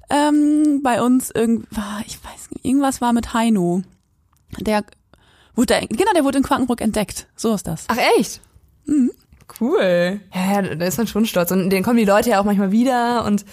[0.08, 3.82] Ähm, bei uns irgendwas, ich weiß nicht, irgendwas war mit Heino.
[4.58, 4.84] Der
[5.54, 7.28] wurde, genau, der wurde in Quakenbrück entdeckt.
[7.36, 7.84] So ist das.
[7.88, 8.40] Ach echt?
[9.60, 10.20] Cool.
[10.34, 11.50] Ja, ja, da ist man schon stolz.
[11.50, 13.44] Und denen kommen die Leute ja auch manchmal wieder und,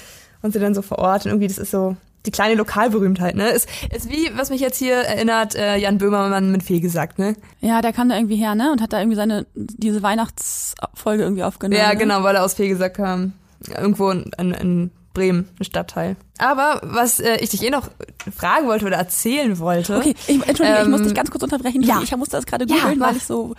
[0.42, 1.26] und sie dann so vor Ort.
[1.26, 3.50] Und irgendwie, das ist so die kleine Lokalberühmtheit, ne?
[3.50, 7.36] Ist, ist wie, was mich jetzt hier erinnert, äh, Jan Böhmermann mit Fee gesagt, ne?
[7.62, 8.72] Ja, der kam da irgendwie her, ne?
[8.72, 11.80] Und hat da irgendwie seine, diese Weihnachtsfolge irgendwie aufgenommen.
[11.82, 11.98] Ja, ne?
[11.98, 13.34] genau, weil er aus Fegesack kam.
[13.76, 16.16] Irgendwo in, in, in Bremen, ein Stadtteil.
[16.38, 17.90] Aber was äh, ich dich eh noch
[18.36, 19.98] fragen wollte oder erzählen wollte.
[19.98, 21.82] Okay, ich, Entschuldige, ich Ähm, muss dich ganz kurz unterbrechen.
[21.82, 22.02] ja.
[22.04, 23.10] Ich musste das gerade Ja, googeln, mach.
[23.10, 23.56] weil ich so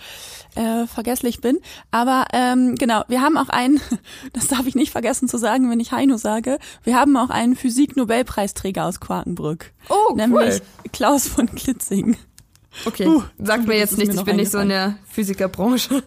[0.59, 1.59] äh, vergesslich bin.
[1.89, 3.79] Aber ähm, genau, wir haben auch einen,
[4.33, 7.55] das darf ich nicht vergessen zu sagen, wenn ich Heino sage, wir haben auch einen
[7.55, 9.71] Physik-Nobelpreisträger aus Quakenbrück.
[9.87, 12.17] Oh, Nämlich Klaus von Klitzing.
[12.85, 16.03] Okay, Uh, sagt mir jetzt nichts, ich bin nicht so in der Physikerbranche.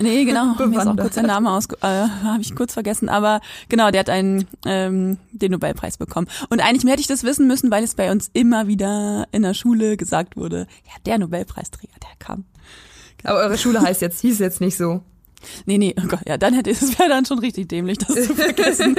[0.00, 1.00] Nee, genau, mir ist auch Bewandert.
[1.00, 5.18] kurz der Name aus, äh, habe ich kurz vergessen, aber genau, der hat einen ähm,
[5.32, 6.28] den Nobelpreis bekommen.
[6.48, 9.52] Und eigentlich hätte ich das wissen müssen, weil es bei uns immer wieder in der
[9.52, 12.46] Schule gesagt wurde, ja, der Nobelpreisträger, der kam.
[13.24, 15.02] Aber eure Schule heißt jetzt, hieß jetzt nicht so.
[15.66, 18.34] Nee, nee, oh Gott, ja, dann hätte es wäre dann schon richtig dämlich, das zu
[18.34, 18.96] vergessen.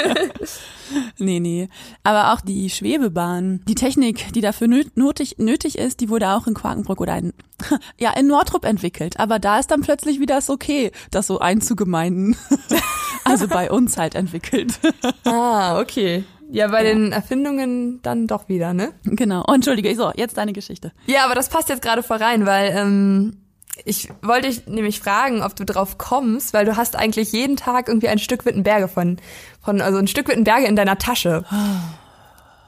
[1.17, 1.69] nee, nee.
[2.03, 6.47] Aber auch die Schwebebahn, die Technik, die dafür nöt- nötig, nötig ist, die wurde auch
[6.47, 7.33] in Quakenbrück oder in,
[7.97, 9.19] ja, in Nordrup entwickelt.
[9.19, 12.35] Aber da ist dann plötzlich wieder das okay, das so einzugemeinden.
[13.23, 14.79] also bei uns halt entwickelt.
[15.23, 16.23] Ah, okay.
[16.51, 18.91] Ja, bei den Erfindungen dann doch wieder, ne?
[19.05, 19.43] genau.
[19.47, 20.91] Oh, entschuldige, so, jetzt deine Geschichte.
[21.07, 23.37] Ja, aber das passt jetzt gerade voll rein, weil ähm,
[23.85, 27.87] ich wollte dich nämlich fragen, ob du drauf kommst, weil du hast eigentlich jeden Tag
[27.87, 29.17] irgendwie ein Stück Wittenberge von,
[29.61, 31.43] von also ein Stück Wittenberge in deiner Tasche.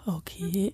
[0.05, 0.73] Okay.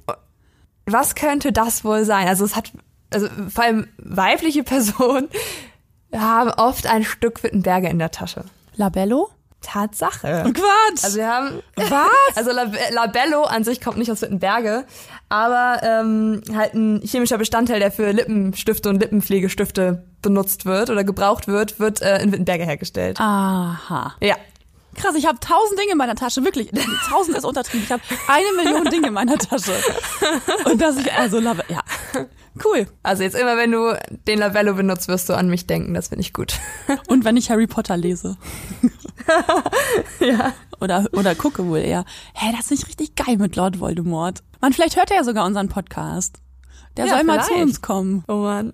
[0.86, 2.28] Was könnte das wohl sein?
[2.28, 2.72] Also es hat,
[3.14, 5.30] also vor allem weibliche Personen
[6.14, 8.46] haben oft ein Stück Wittenberge in der Tasche.
[8.76, 9.30] Labello?
[9.62, 10.52] Tatsache.
[10.54, 11.04] Quatsch!
[11.04, 12.10] Also wir haben Was?
[12.36, 14.86] Also Lab Labello an sich kommt nicht aus Wittenberge,
[15.32, 21.48] aber ähm, halt ein chemischer Bestandteil, der für Lippenstifte und Lippenpflegestifte benutzt wird oder gebraucht
[21.48, 23.20] wird, wird äh, in Wittenberge hergestellt.
[23.20, 24.14] Aha.
[24.22, 24.36] Ja.
[24.96, 26.70] Krass, ich habe tausend Dinge in meiner Tasche, wirklich.
[27.10, 27.86] Tausend ist untertrieben.
[27.86, 29.72] Ich habe eine Million Dinge in meiner Tasche.
[30.66, 31.80] Und dass ich, also, Lab- ja.
[32.66, 32.86] Cool.
[33.02, 35.94] Also jetzt immer, wenn du den Labello benutzt, wirst du an mich denken.
[35.94, 36.60] Das finde ich gut.
[37.08, 38.36] Und wenn ich Harry Potter lese.
[40.20, 40.54] ja.
[40.82, 42.04] Oder, oder gucke wohl eher.
[42.34, 44.44] Hä, das ist nicht richtig geil mit Lord Voldemort.
[44.62, 46.40] Man, vielleicht hört er ja sogar unseren Podcast.
[46.98, 47.64] Der Ja, soll mal zu vielleicht.
[47.64, 48.24] uns kommen.
[48.28, 48.74] Oh man.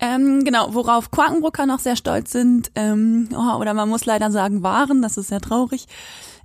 [0.00, 4.62] Ähm, genau, worauf Quakenbrucker noch sehr stolz sind, ähm, oh, oder man muss leider sagen,
[4.62, 5.86] waren, das ist sehr traurig.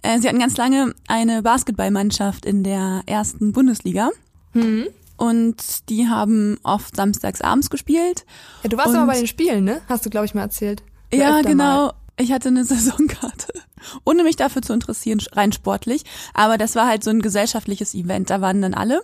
[0.01, 4.09] Äh, sie hatten ganz lange eine Basketballmannschaft in der ersten Bundesliga.
[4.53, 4.87] Mhm.
[5.15, 8.25] Und die haben oft samstags abends gespielt.
[8.63, 9.81] Ja, du warst aber bei den Spielen, ne?
[9.87, 10.83] Hast du, glaube ich, mal erzählt.
[11.13, 11.63] Ja, genau.
[11.87, 11.93] mal.
[12.17, 13.53] Ich hatte eine Saisonkarte,
[14.03, 16.03] ohne mich dafür zu interessieren, rein sportlich.
[16.33, 18.29] Aber das war halt so ein gesellschaftliches Event.
[18.29, 19.01] Da waren dann alle.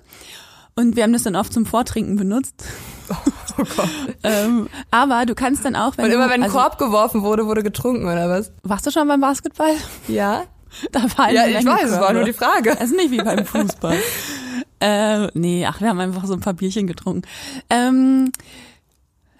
[0.76, 2.63] Und wir haben das dann oft zum Vortrinken benutzt.
[3.60, 3.90] Oh Gott.
[4.22, 7.24] ähm, aber du kannst dann auch, wenn Und du, immer wenn ein also, Korb geworfen
[7.24, 8.52] wurde, wurde getrunken, oder was?
[8.62, 9.74] Warst du schon beim Basketball?
[10.08, 10.44] Ja.
[10.92, 12.76] Da fallen Ja, ich weiß, es war nur die Frage.
[12.76, 13.98] Das ist nicht wie beim Fußball.
[14.80, 17.24] äh, nee, ach, wir haben einfach so ein paar Bierchen getrunken.
[17.72, 18.32] Ähm,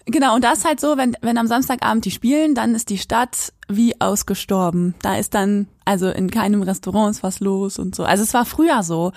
[0.08, 2.98] genau, und das ist halt so, wenn, wenn am Samstagabend die spielen, dann ist die
[2.98, 4.96] Stadt wie ausgestorben.
[5.02, 8.04] Da ist dann, also in keinem Restaurant ist was los und so.
[8.04, 9.12] Also es war früher so,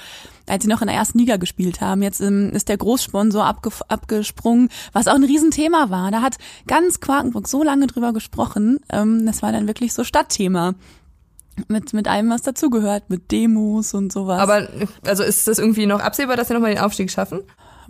[0.48, 2.02] als sie noch in der ersten Liga gespielt haben.
[2.02, 6.10] Jetzt ähm, ist der Großsponsor abge abgesprungen, was auch ein Riesenthema war.
[6.10, 8.80] Da hat ganz Quakenburg so lange drüber gesprochen.
[8.90, 10.74] Ähm, das war dann wirklich so Stadtthema.
[11.68, 14.40] Mit, mit allem, was dazugehört, mit Demos und sowas.
[14.40, 14.68] Aber,
[15.04, 17.40] also ist das irgendwie noch absehbar, dass sie nochmal den Aufstieg schaffen?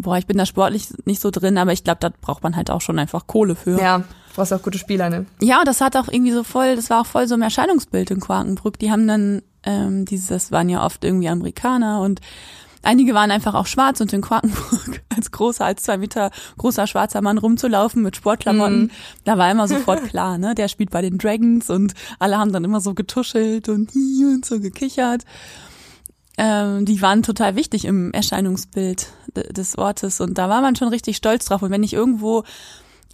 [0.00, 2.70] Boah, ich bin da sportlich nicht so drin, aber ich glaube, da braucht man halt
[2.70, 3.78] auch schon einfach Kohle für.
[3.78, 5.26] Ja, du brauchst auch gute Spieler, ne?
[5.40, 8.10] Ja, und das hat auch irgendwie so voll, das war auch voll so ein Erscheinungsbild
[8.10, 8.78] in Quakenbrück.
[8.78, 12.20] Die haben dann, ähm, dieses, das waren ja oft irgendwie Amerikaner und
[12.82, 17.20] Einige waren einfach auch schwarz und in Quakenburg als großer, als zwei Meter großer schwarzer
[17.20, 18.90] Mann rumzulaufen mit Sportklamotten, mhm.
[19.24, 22.64] da war immer sofort klar, ne, der spielt bei den Dragons und alle haben dann
[22.64, 25.24] immer so getuschelt und und so gekichert.
[26.42, 31.18] Ähm, die waren total wichtig im Erscheinungsbild des Ortes und da war man schon richtig
[31.18, 31.60] stolz drauf.
[31.60, 32.44] Und wenn ich irgendwo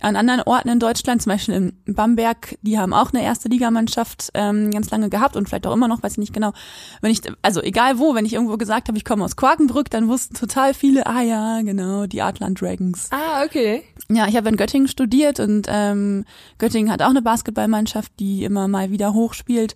[0.01, 4.31] an anderen Orten in Deutschland, zum Beispiel in Bamberg, die haben auch eine erste Ligamannschaft
[4.35, 6.53] ähm, ganz lange gehabt und vielleicht auch immer noch, weiß ich nicht genau.
[7.01, 10.07] Wenn ich, also egal wo, wenn ich irgendwo gesagt habe, ich komme aus Quakenbrück, dann
[10.07, 13.09] wussten total viele, ah ja, genau, die Artland Dragons.
[13.11, 13.83] Ah, okay.
[14.09, 16.27] Ja, ich habe in Göttingen studiert und ähm,
[16.59, 19.75] Göttingen hat auch eine Basketballmannschaft, die immer mal wieder hochspielt.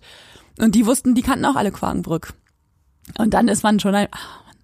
[0.57, 2.33] Und die wussten, die kannten auch alle Quakenbrück.
[3.17, 4.07] Und dann ist man schon ein,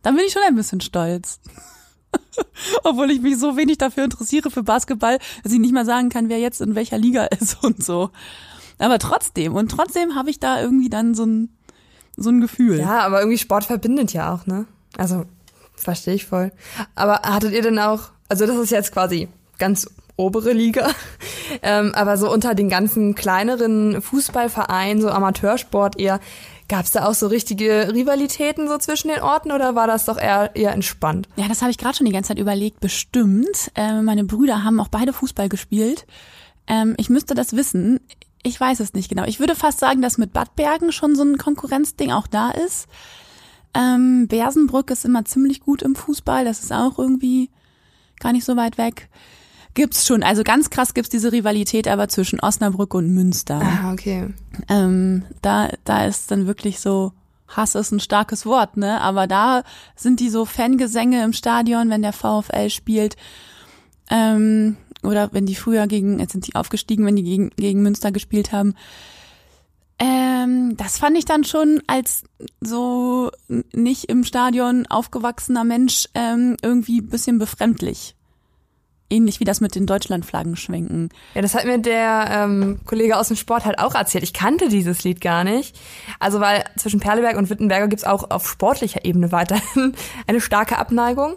[0.01, 1.39] dann bin ich schon ein bisschen stolz.
[2.83, 6.29] Obwohl ich mich so wenig dafür interessiere für Basketball, dass ich nicht mal sagen kann,
[6.29, 8.11] wer jetzt in welcher Liga ist und so.
[8.79, 11.49] Aber trotzdem, und trotzdem habe ich da irgendwie dann so ein,
[12.15, 12.79] so ein Gefühl.
[12.79, 14.65] Ja, aber irgendwie Sport verbindet ja auch, ne?
[14.97, 15.25] Also,
[15.75, 16.51] verstehe ich voll.
[16.95, 20.89] Aber hattet ihr denn auch, also das ist jetzt quasi ganz obere Liga,
[21.61, 26.19] ähm, aber so unter den ganzen kleineren Fußballvereinen, so Amateursport eher,
[26.67, 30.17] Gab es da auch so richtige Rivalitäten so zwischen den Orten oder war das doch
[30.17, 31.29] eher, eher entspannt?
[31.37, 32.81] Ja, das habe ich gerade schon die ganze Zeit überlegt.
[32.81, 33.71] Bestimmt.
[33.75, 36.05] Äh, meine Brüder haben auch beide Fußball gespielt.
[36.67, 38.01] Ähm, ich müsste das wissen.
[38.43, 39.23] Ich weiß es nicht genau.
[39.23, 42.87] Ich würde fast sagen, dass mit Bad Bergen schon so ein Konkurrenzding auch da ist.
[43.73, 46.43] Ähm, Bersenbrück ist immer ziemlich gut im Fußball.
[46.43, 47.49] Das ist auch irgendwie
[48.19, 49.09] gar nicht so weit weg.
[49.77, 50.23] Gibt's schon.
[50.23, 53.61] Also ganz krass gibt's diese Rivalität aber zwischen Osnabrück und Münster.
[53.61, 54.33] Ah, okay.
[54.69, 57.11] Ähm, da, da ist dann wirklich so,
[57.47, 58.99] Hass ist ein starkes Wort, ne?
[59.01, 59.61] Aber da
[59.95, 63.17] sind die so Fangesänge im Stadion, wenn der VfL spielt.
[64.09, 68.11] Ähm, oder wenn die früher gegen, jetzt sind die aufgestiegen, wenn die gegen, gegen Münster
[68.11, 68.73] gespielt haben.
[69.99, 72.23] Ähm, das fand ich dann schon als
[72.61, 73.29] so
[73.73, 78.16] nicht im Stadion aufgewachsener Mensch ähm, irgendwie bisschen befremdlich
[79.09, 81.09] ähnlich wie das mit den Deutschlandflaggen schwenken.
[81.33, 84.23] Ja, das hat mir der ähm, Kollege aus dem Sport halt auch erzählt.
[84.23, 85.79] Ich kannte dieses Lied gar nicht.
[86.19, 89.93] Also weil zwischen Perleberg und Wittenberger gibt's auch auf sportlicher Ebene weiterhin
[90.27, 91.35] eine starke Abneigung.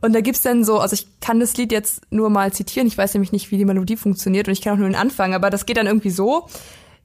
[0.00, 2.98] Und da gibt's dann so, also ich kann das Lied jetzt nur mal zitieren, ich
[2.98, 5.48] weiß nämlich nicht, wie die Melodie funktioniert und ich kann auch nur den Anfang, aber
[5.48, 6.48] das geht dann irgendwie so.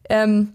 [0.10, 0.54] Ähm,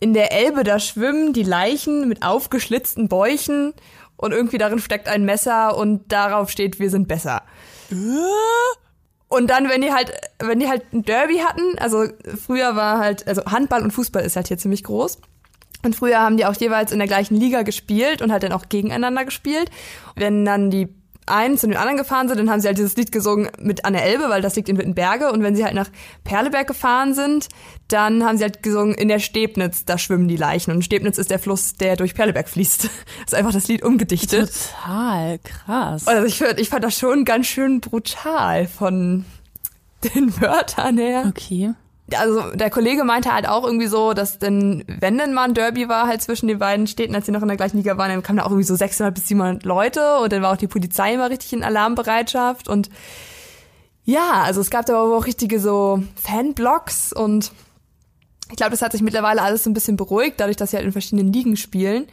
[0.00, 3.72] in der Elbe, da schwimmen die Leichen mit aufgeschlitzten Bäuchen
[4.16, 7.42] und irgendwie darin steckt ein Messer und darauf steht, wir sind besser.
[7.90, 12.06] Und dann, wenn die halt, wenn die halt ein Derby hatten, also
[12.44, 15.18] früher war halt, also Handball und Fußball ist halt hier ziemlich groß.
[15.84, 18.68] Und früher haben die auch jeweils in der gleichen Liga gespielt und halt dann auch
[18.68, 19.70] gegeneinander gespielt.
[20.16, 20.88] Wenn dann die
[21.28, 23.92] einen zu den anderen gefahren sind, dann haben sie halt dieses Lied gesungen mit an
[23.92, 25.30] der Elbe, weil das liegt in Wittenberge.
[25.32, 25.88] Und wenn sie halt nach
[26.24, 27.48] Perleberg gefahren sind,
[27.88, 30.72] dann haben sie halt gesungen in der Stebnitz, da schwimmen die Leichen.
[30.72, 32.88] Und Stebnitz ist der Fluss, der durch Perleberg fließt.
[33.18, 34.50] Das ist einfach das Lied umgedichtet.
[34.50, 36.06] Total krass.
[36.06, 39.24] Also ich, fand, ich fand das schon ganz schön brutal von
[40.14, 41.24] den Wörtern her.
[41.28, 41.74] Okay
[42.16, 45.88] also der Kollege meinte halt auch irgendwie so, dass denn, wenn denn mal ein Derby
[45.88, 48.22] war halt zwischen den beiden Städten, als sie noch in der gleichen Liga waren, dann
[48.22, 51.14] kamen da auch irgendwie so 600 bis 700 Leute und dann war auch die Polizei
[51.14, 52.88] immer richtig in Alarmbereitschaft und
[54.04, 57.52] ja, also es gab da aber auch richtige so Fanblocks und
[58.50, 60.86] ich glaube, das hat sich mittlerweile alles so ein bisschen beruhigt, dadurch, dass sie halt
[60.86, 62.06] in verschiedenen Ligen spielen.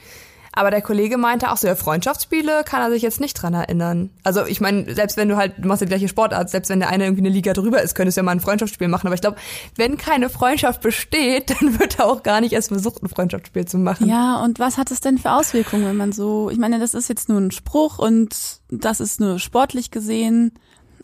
[0.55, 4.09] Aber der Kollege meinte auch so, ja, Freundschaftsspiele kann er sich jetzt nicht dran erinnern.
[4.23, 6.89] Also ich meine, selbst wenn du halt, du machst die gleiche Sportart, selbst wenn der
[6.89, 9.07] eine irgendwie eine Liga drüber ist, könntest du ja mal ein Freundschaftsspiel machen.
[9.07, 9.37] Aber ich glaube,
[9.75, 13.77] wenn keine Freundschaft besteht, dann wird er auch gar nicht erst versucht, ein Freundschaftsspiel zu
[13.77, 14.07] machen.
[14.07, 17.09] Ja, und was hat es denn für Auswirkungen, wenn man so, ich meine, das ist
[17.09, 20.53] jetzt nur ein Spruch und das ist nur sportlich gesehen,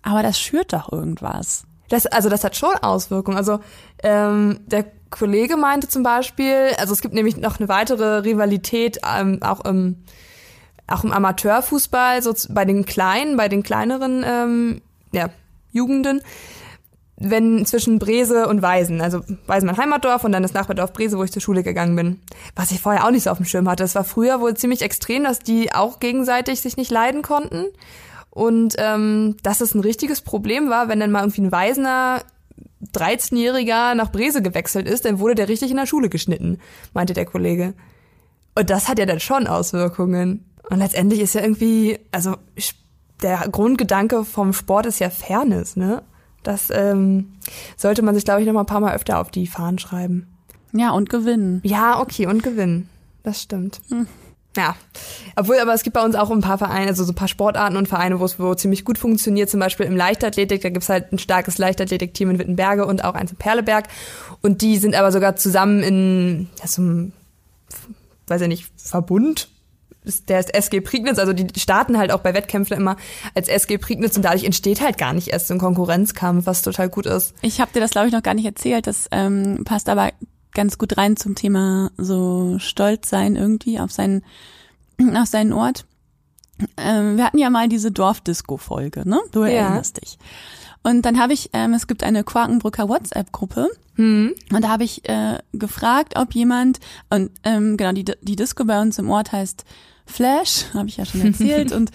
[0.02, 1.66] aber das schürt doch irgendwas.
[1.92, 3.36] Das, also das hat schon Auswirkungen.
[3.38, 3.60] Also
[4.02, 9.40] ähm, der Kollege meinte zum Beispiel, also es gibt nämlich noch eine weitere Rivalität ähm,
[9.42, 9.98] auch im
[10.88, 14.82] auch im Amateurfußball, so bei den kleinen, bei den kleineren ähm,
[15.14, 15.30] ja,
[15.72, 16.22] Jugenden,
[17.16, 21.24] wenn zwischen Brese und Weisen, also Weisen mein Heimatdorf und dann das Nachbardorf Brese, wo
[21.24, 22.20] ich zur Schule gegangen bin.
[22.56, 23.84] Was ich vorher auch nicht so auf dem Schirm hatte.
[23.84, 27.68] Das war früher wohl ziemlich extrem, dass die auch gegenseitig sich nicht leiden konnten.
[28.32, 32.24] Und ähm, dass es ein richtiges Problem war, wenn dann mal irgendwie ein Weisener
[32.94, 36.58] 13-Jähriger nach Brese gewechselt ist, dann wurde der richtig in der Schule geschnitten,
[36.94, 37.74] meinte der Kollege.
[38.56, 40.46] Und das hat ja dann schon Auswirkungen.
[40.70, 42.38] Und letztendlich ist ja irgendwie, also
[43.22, 46.02] der Grundgedanke vom Sport ist ja Fairness, ne?
[46.44, 47.34] Das ähm,
[47.78, 50.28] sollte man sich, glaube ich, noch mal ein paar Mal öfter auf die Fahnen schreiben.
[50.74, 51.62] Ja, und gewinnen.
[51.64, 52.90] Ja, okay, und gewinnen.
[53.24, 53.82] Das stimmt.
[53.90, 54.08] Hm.
[54.58, 54.76] Ja,
[55.38, 57.78] obwohl, aber es gibt bei uns auch ein paar Vereine, also so ein paar Sportarten
[57.78, 59.50] und Vereine, wo es wo ziemlich gut funktioniert.
[59.50, 63.32] Zum Beispiel im Leichtathletik, da gibt's halt ein starkes Leichtathletik-Team in Wittenberge und auch eins
[63.32, 63.88] in Perleberg.
[64.42, 67.14] Und die sind aber sogar zusammen in ja, so einem,
[68.28, 69.48] weiß ich nicht, Verbund
[70.28, 72.98] der ist SG Prignitz, also die starten halt auch bei Wettkämpfen immer
[73.36, 76.90] als SG Prignitz und dadurch entsteht halt gar nicht erst so ein Konkurrenzkampf, was total
[76.90, 77.36] gut ist.
[77.42, 78.88] Ich habe dir das, glaube ich, noch gar nicht erzählt.
[78.88, 80.12] Das ähm, passt aber
[80.54, 84.24] ganz gut rein zum Thema so stolz sein irgendwie auf seinen,
[85.16, 85.86] auf seinen Ort.
[86.78, 89.20] Ähm, wir hatten ja mal diese Dorfdisco-Folge, ne?
[89.32, 90.02] Du erinnerst ja.
[90.02, 90.18] dich.
[90.84, 93.70] Und dann habe ich, ähm, es gibt eine Quakenbrücker WhatsApp-Gruppe.
[93.96, 94.34] Mhm.
[94.52, 98.82] Und da habe ich äh, gefragt, ob jemand, und ähm, genau, die, die Disco bei
[98.82, 99.66] uns im Ort heißt
[100.12, 101.72] Flash, habe ich ja schon erzählt.
[101.74, 101.92] und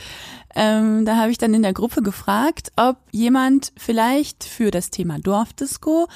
[0.59, 5.19] ähm, da habe ich dann in der Gruppe gefragt, ob jemand vielleicht für das Thema
[5.19, 6.09] Dorfdisco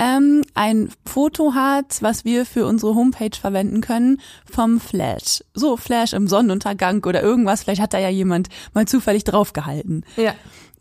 [0.00, 5.44] ähm, ein Foto hat, was wir für unsere Homepage verwenden können vom Flash.
[5.54, 7.62] So Flash im Sonnenuntergang oder irgendwas.
[7.62, 10.04] Vielleicht hat da ja jemand mal zufällig draufgehalten.
[10.16, 10.34] Ja.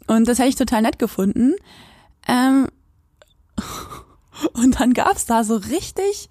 [0.07, 1.53] Und das hätte ich total nett gefunden.
[2.27, 2.67] Ähm,
[4.53, 6.29] und dann gab's da so richtig,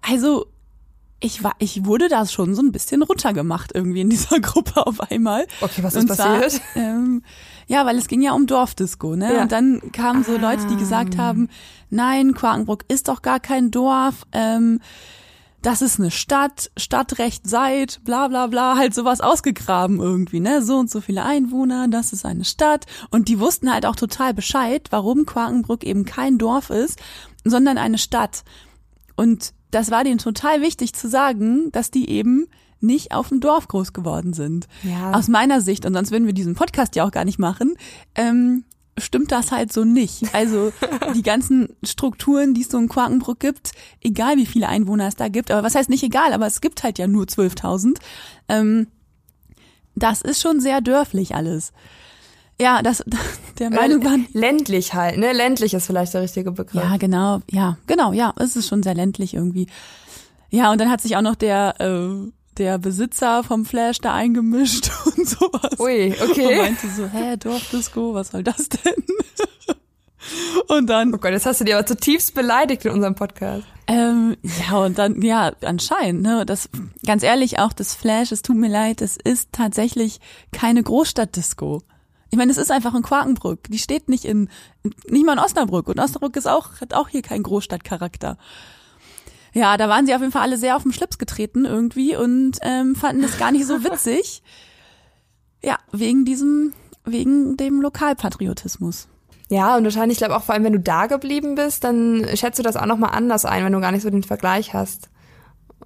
[0.00, 0.46] also
[1.22, 5.00] ich war, ich wurde da schon so ein bisschen runtergemacht irgendwie in dieser Gruppe auf
[5.00, 5.46] einmal.
[5.60, 6.52] Okay, was ist und passiert?
[6.52, 7.22] Zwar, ähm,
[7.68, 9.34] ja, weil es ging ja um Dorfdisco, ne?
[9.34, 9.42] Ja.
[9.42, 10.40] Und dann kamen so ah.
[10.40, 11.48] Leute, die gesagt haben,
[11.90, 14.80] nein, Quakenbrück ist doch gar kein Dorf, ähm,
[15.62, 20.60] das ist eine Stadt, Stadtrecht seit, bla bla bla, halt sowas ausgegraben irgendwie, ne?
[20.60, 22.86] So und so viele Einwohner, das ist eine Stadt.
[23.10, 27.00] Und die wussten halt auch total Bescheid, warum Quakenbrück eben kein Dorf ist,
[27.44, 28.42] sondern eine Stadt.
[29.14, 32.46] Und das war denen total wichtig zu sagen, dass die eben
[32.80, 34.68] nicht auf dem Dorf groß geworden sind.
[34.82, 35.12] Ja.
[35.12, 37.74] Aus meiner Sicht, und sonst würden wir diesen Podcast ja auch gar nicht machen,
[38.14, 38.64] ähm,
[38.98, 40.34] stimmt das halt so nicht.
[40.34, 40.72] Also
[41.14, 45.28] die ganzen Strukturen, die es so in Quakenbrück gibt, egal wie viele Einwohner es da
[45.28, 47.96] gibt, aber was heißt nicht egal, aber es gibt halt ja nur 12.000,
[48.48, 48.88] ähm,
[49.94, 51.72] das ist schon sehr dörflich alles.
[52.62, 53.02] Ja, das,
[53.58, 54.28] der Meinung waren.
[54.32, 55.32] Ländlich halt, ne?
[55.32, 56.80] Ländlich ist vielleicht der richtige Begriff.
[56.80, 59.66] Ja, genau, ja, genau, ja, es ist schon sehr ländlich irgendwie.
[60.50, 64.92] Ja, und dann hat sich auch noch der, äh, der Besitzer vom Flash da eingemischt
[65.06, 65.80] und sowas.
[65.80, 66.46] Ui, okay.
[66.46, 69.04] Und meinte so, hä, Dorfdisco, was soll das denn?
[70.68, 71.12] Und dann.
[71.12, 73.64] Oh Gott, jetzt hast du dich aber zutiefst beleidigt in unserem Podcast.
[73.88, 76.70] Ähm, ja, und dann, ja, anscheinend, ne, das,
[77.04, 80.20] ganz ehrlich, auch das Flash, es tut mir leid, es ist tatsächlich
[80.52, 81.82] keine Großstadtdisco.
[82.32, 83.64] Ich meine, es ist einfach in Quakenbrück.
[83.68, 84.48] Die steht nicht in,
[85.06, 85.86] nicht mal in Osnabrück.
[85.86, 88.38] Und Osnabrück ist auch, hat auch hier keinen Großstadtcharakter.
[89.52, 92.56] Ja, da waren sie auf jeden Fall alle sehr auf den Schlips getreten irgendwie und
[92.62, 94.42] ähm, fanden das gar nicht so witzig.
[95.62, 96.72] Ja, wegen diesem,
[97.04, 99.08] wegen dem Lokalpatriotismus.
[99.50, 102.58] Ja, und wahrscheinlich, ich glaube auch vor allem, wenn du da geblieben bist, dann schätzt
[102.58, 105.10] du das auch nochmal anders ein, wenn du gar nicht so den Vergleich hast.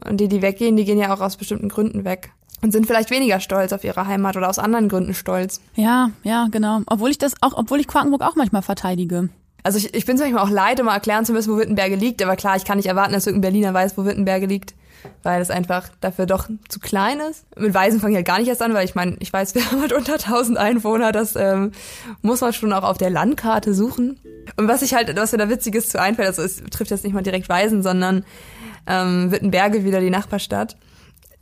[0.08, 2.30] Und die, die weggehen, die gehen ja auch aus bestimmten Gründen weg
[2.62, 5.60] und sind vielleicht weniger stolz auf ihre Heimat oder aus anderen Gründen stolz.
[5.74, 6.80] Ja, ja, genau.
[6.86, 9.28] Obwohl ich das auch, obwohl ich Quakenburg auch manchmal verteidige.
[9.62, 11.96] Also ich, ich bin es manchmal auch leid, um mal erklären zu müssen, wo Wittenberge
[11.96, 14.74] liegt, aber klar, ich kann nicht erwarten, dass irgendein Berliner weiß, wo Wittenberge liegt,
[15.24, 17.44] weil es einfach dafür doch zu klein ist.
[17.58, 19.70] Mit Weisen fange ich halt gar nicht erst an, weil ich meine, ich weiß, wir
[19.70, 21.72] haben halt unter 1000 Einwohner, das ähm,
[22.22, 24.20] muss man schon auch auf der Landkarte suchen.
[24.56, 27.12] Und was ich halt, was mir da Witziges zu einfällt, also es trifft jetzt nicht
[27.12, 28.24] mal direkt Weisen, sondern
[28.86, 30.76] ähm, Wittenberge wieder die Nachbarstadt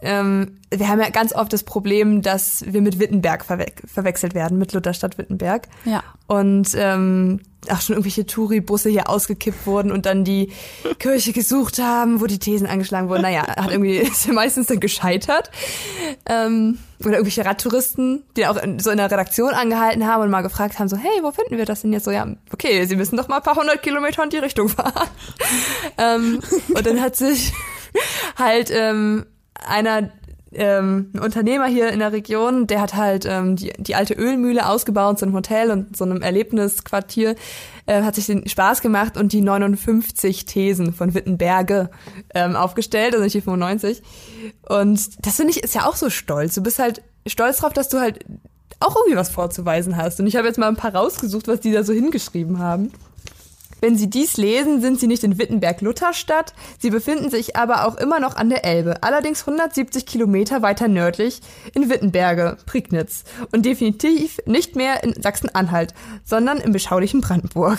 [0.04, 4.58] ähm, wir haben ja ganz oft das Problem, dass wir mit Wittenberg verwe verwechselt werden,
[4.58, 5.68] mit Lutherstadt Wittenberg.
[5.84, 6.02] Ja.
[6.26, 7.40] Und ähm,
[7.70, 10.52] auch schon irgendwelche Touri-Busse hier ausgekippt wurden und dann die
[10.98, 13.22] Kirche gesucht haben, wo die Thesen angeschlagen wurden.
[13.22, 15.50] Naja, hat irgendwie ist ja meistens dann gescheitert.
[16.26, 20.42] Ähm, oder irgendwelche Radtouristen, die auch in, so in der Redaktion angehalten haben und mal
[20.42, 22.04] gefragt haben, so, hey, wo finden wir das denn jetzt?
[22.04, 25.08] So, ja, okay, sie müssen doch mal ein paar hundert Kilometer in die Richtung fahren.
[25.98, 26.40] ähm,
[26.74, 27.52] und dann hat sich
[28.36, 29.26] halt ähm,
[29.66, 30.10] einer
[30.54, 34.68] ähm, ein Unternehmer hier in der Region, der hat halt ähm, die, die alte Ölmühle
[34.68, 37.34] ausgebaut, so ein Hotel und so einem Erlebnisquartier,
[37.86, 41.90] äh, hat sich den Spaß gemacht und die 59 Thesen von Wittenberge
[42.34, 44.02] ähm, aufgestellt, also nicht die 95.
[44.68, 46.54] Und das finde ich ist ja auch so stolz.
[46.54, 48.24] Du bist halt stolz drauf, dass du halt
[48.80, 50.20] auch irgendwie was vorzuweisen hast.
[50.20, 52.92] Und ich habe jetzt mal ein paar rausgesucht, was die da so hingeschrieben haben.
[53.84, 58.18] Wenn Sie dies lesen, sind Sie nicht in Wittenberg-Lutherstadt, Sie befinden sich aber auch immer
[58.18, 61.42] noch an der Elbe, allerdings 170 Kilometer weiter nördlich
[61.74, 65.92] in Wittenberge, Prignitz und definitiv nicht mehr in Sachsen-Anhalt,
[66.24, 67.78] sondern im beschaulichen Brandenburg.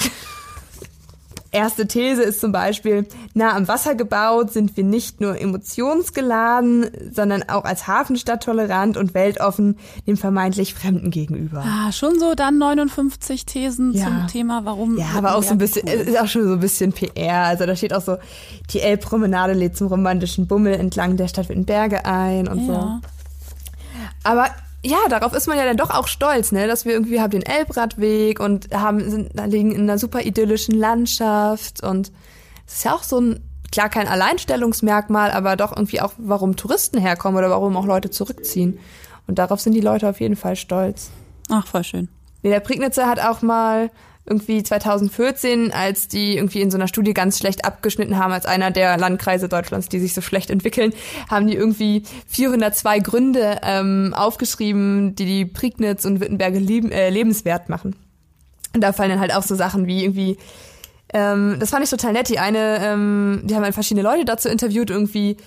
[1.56, 7.44] Erste These ist zum Beispiel, nah am Wasser gebaut sind wir nicht nur emotionsgeladen, sondern
[7.48, 11.64] auch als Hafenstadt tolerant und weltoffen dem vermeintlich Fremden gegenüber.
[11.66, 14.06] Ah, schon so dann 59 Thesen ja.
[14.06, 14.98] zum Thema, warum.
[14.98, 15.94] Ja, aber auch so ein bisschen, cool.
[15.94, 17.46] ist auch schon so ein bisschen PR.
[17.46, 18.18] Also da steht auch so,
[18.72, 22.74] die Elbpromenade lädt zum romantischen Bummel entlang der Stadt Wittenberge ein und ja.
[22.74, 23.00] so.
[24.24, 24.50] Aber
[24.86, 27.42] ja, darauf ist man ja dann doch auch stolz, ne, dass wir irgendwie haben den
[27.42, 32.12] Elbradweg und haben sind liegen in einer super idyllischen Landschaft und
[32.68, 37.00] es ist ja auch so ein klar kein Alleinstellungsmerkmal, aber doch irgendwie auch, warum Touristen
[37.00, 38.80] herkommen oder warum auch Leute zurückziehen.
[39.28, 41.10] Und darauf sind die Leute auf jeden Fall stolz.
[41.50, 42.08] Ach, voll schön.
[42.44, 43.90] Nee, der Prignitzer hat auch mal
[44.26, 48.72] irgendwie 2014, als die irgendwie in so einer Studie ganz schlecht abgeschnitten haben, als einer
[48.72, 50.94] der Landkreise Deutschlands, die sich so schlecht entwickeln,
[51.30, 57.70] haben die irgendwie 402 Gründe ähm, aufgeschrieben, die die Prignitz und Wittenberge leben, äh, lebenswert
[57.70, 57.96] machen.
[58.74, 60.38] Und da fallen dann halt auch so Sachen wie irgendwie,
[61.14, 64.50] ähm, das fand ich total nett, die eine, ähm, die haben halt verschiedene Leute dazu
[64.50, 65.38] interviewt, irgendwie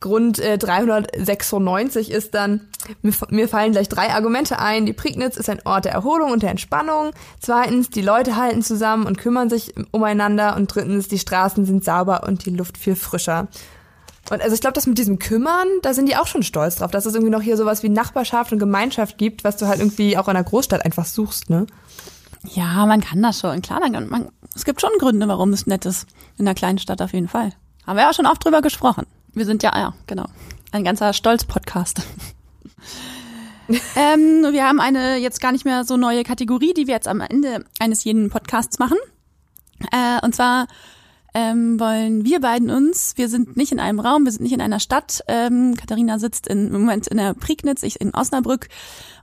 [0.00, 2.68] Grund äh, 396 ist dann,
[3.02, 4.86] mir, mir fallen gleich drei Argumente ein.
[4.86, 7.12] Die Prignitz ist ein Ort der Erholung und der Entspannung.
[7.40, 10.56] Zweitens, die Leute halten zusammen und kümmern sich umeinander.
[10.56, 13.48] Und drittens, die Straßen sind sauber und die Luft viel frischer.
[14.30, 16.90] Und also ich glaube, das mit diesem Kümmern, da sind die auch schon stolz drauf,
[16.90, 20.16] dass es irgendwie noch hier sowas wie Nachbarschaft und Gemeinschaft gibt, was du halt irgendwie
[20.16, 21.66] auch in einer Großstadt einfach suchst, ne?
[22.52, 23.62] Ja, man kann das schon.
[23.62, 26.06] Klar, man, man, es gibt schon Gründe, warum es nett ist.
[26.36, 27.52] In einer kleinen Stadt auf jeden Fall.
[27.86, 29.06] Haben wir ja auch schon oft drüber gesprochen.
[29.34, 30.26] Wir sind ja, ja, genau.
[30.70, 32.02] Ein ganzer Stolz-Podcast.
[33.96, 37.20] ähm, wir haben eine jetzt gar nicht mehr so neue Kategorie, die wir jetzt am
[37.20, 38.96] Ende eines jeden Podcasts machen.
[39.90, 40.68] Äh, und zwar
[41.34, 44.60] ähm, wollen wir beiden uns, wir sind nicht in einem Raum, wir sind nicht in
[44.60, 45.24] einer Stadt.
[45.26, 48.68] Ähm, Katharina sitzt in, im Moment in der Prignitz, ich in Osnabrück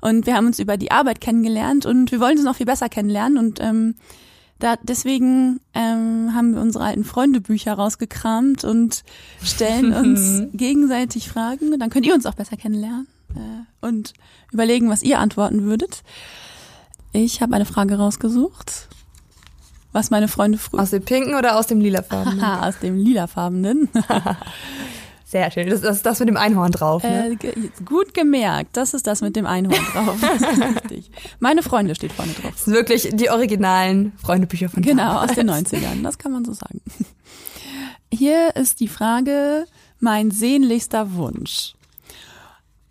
[0.02, 2.90] und wir haben uns über die Arbeit kennengelernt und wir wollen uns noch viel besser
[2.90, 3.96] kennenlernen und ähm,
[4.62, 9.04] da, deswegen ähm, haben wir unsere alten Freundebücher rausgekramt und
[9.44, 11.78] stellen uns gegenseitig Fragen.
[11.80, 14.14] Dann könnt ihr uns auch besser kennenlernen äh, und
[14.52, 16.04] überlegen, was ihr antworten würdet.
[17.12, 18.88] Ich habe eine Frage rausgesucht,
[19.92, 20.82] was meine Freunde früher...
[20.82, 22.40] Aus dem pinken oder aus dem lilafarbenen?
[22.40, 23.90] Aha, aus dem lilafarbenen.
[25.32, 25.70] Sehr schön.
[25.70, 27.04] Das, ist das mit dem Einhorn drauf.
[27.04, 27.38] Ne?
[27.42, 28.76] Äh, gut gemerkt.
[28.76, 30.18] Das ist das mit dem Einhorn drauf.
[30.76, 31.10] Richtig.
[31.40, 32.52] Meine Freunde steht vorne drauf.
[32.52, 36.04] Das sind wirklich die originalen Freundebücher von Genau, aus den 90ern.
[36.04, 36.82] Das kann man so sagen.
[38.14, 39.68] Hier ist die Frage,
[40.02, 41.76] mein sehnlichster Wunsch.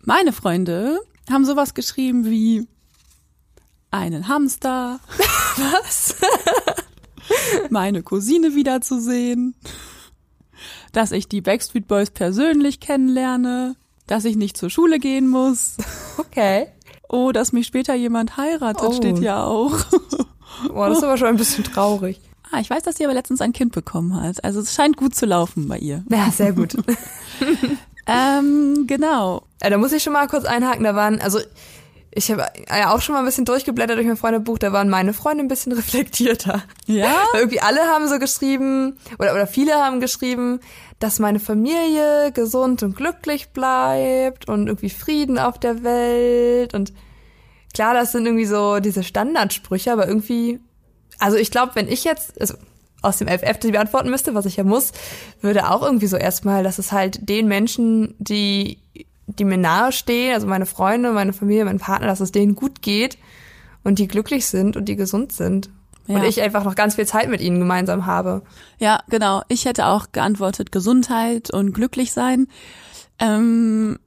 [0.03, 2.67] Meine Freunde haben sowas geschrieben wie
[3.91, 4.99] einen Hamster.
[5.57, 6.15] Was?
[7.69, 9.53] meine Cousine wiederzusehen
[10.91, 13.75] dass ich die Backstreet Boys persönlich kennenlerne,
[14.07, 15.77] dass ich nicht zur Schule gehen muss.
[16.17, 16.67] Okay.
[17.09, 18.93] Oh, dass mich später jemand heiratet, oh.
[18.93, 19.73] steht ja auch.
[20.69, 22.21] Boah, das ist aber schon ein bisschen traurig.
[22.51, 24.43] Ah, ich weiß, dass sie aber letztens ein Kind bekommen hat.
[24.43, 26.03] Also es scheint gut zu laufen bei ihr.
[26.09, 26.75] Ja, sehr gut.
[28.07, 29.43] ähm, genau.
[29.61, 30.83] Ja, da muss ich schon mal kurz einhaken.
[30.83, 31.39] Da waren, also
[32.13, 35.13] ich habe ja auch schon mal ein bisschen durchgeblättert durch mein Freundebuch, da waren meine
[35.13, 36.63] Freunde ein bisschen reflektierter.
[36.85, 37.15] Ja?
[37.31, 40.59] Weil irgendwie alle haben so geschrieben, oder, oder viele haben geschrieben,
[40.99, 46.93] dass meine Familie gesund und glücklich bleibt und irgendwie Frieden auf der Welt und
[47.73, 50.59] klar, das sind irgendwie so diese Standardsprüche, aber irgendwie,
[51.17, 52.55] also ich glaube, wenn ich jetzt, also
[53.01, 54.91] aus dem FF die beantworten müsste, was ich ja muss,
[55.41, 58.77] würde auch irgendwie so erstmal, dass es halt den Menschen, die
[59.39, 62.81] die mir nahe stehen, also meine Freunde, meine Familie, mein Partner, dass es denen gut
[62.81, 63.17] geht
[63.83, 65.69] und die glücklich sind und die gesund sind.
[66.07, 66.15] Ja.
[66.15, 68.41] Und ich einfach noch ganz viel Zeit mit ihnen gemeinsam habe.
[68.79, 69.43] Ja, genau.
[69.47, 72.47] Ich hätte auch geantwortet Gesundheit und glücklich sein.
[73.19, 73.99] Ähm,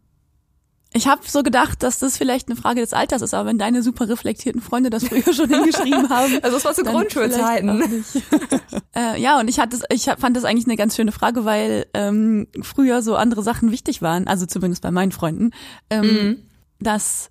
[0.97, 3.83] ich habe so gedacht, dass das vielleicht eine Frage des Alters ist, aber wenn deine
[3.83, 6.39] super reflektierten Freunde das früher schon hingeschrieben haben.
[6.43, 8.05] Also es war zu Grundschulzeiten.
[8.97, 12.47] äh, ja, und ich hatte ich fand das eigentlich eine ganz schöne Frage, weil ähm,
[12.63, 15.51] früher so andere Sachen wichtig waren, also zumindest bei meinen Freunden,
[15.91, 16.43] ähm, mhm.
[16.81, 17.31] dass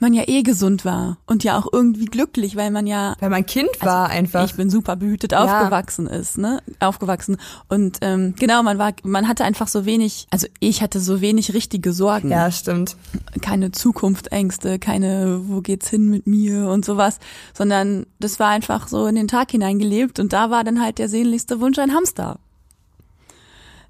[0.00, 3.46] man ja eh gesund war und ja auch irgendwie glücklich, weil man ja weil man
[3.46, 4.44] Kind also war einfach.
[4.44, 5.44] Ich bin super behütet ja.
[5.44, 7.36] aufgewachsen ist, ne, aufgewachsen
[7.68, 11.54] und ähm, genau, man war, man hatte einfach so wenig, also ich hatte so wenig
[11.54, 12.30] richtige Sorgen.
[12.30, 12.96] Ja, stimmt.
[13.40, 17.18] Keine Zukunftsängste, keine, wo geht's hin mit mir und sowas,
[17.54, 21.08] sondern das war einfach so in den Tag hineingelebt und da war dann halt der
[21.08, 22.38] sehnlichste Wunsch ein Hamster.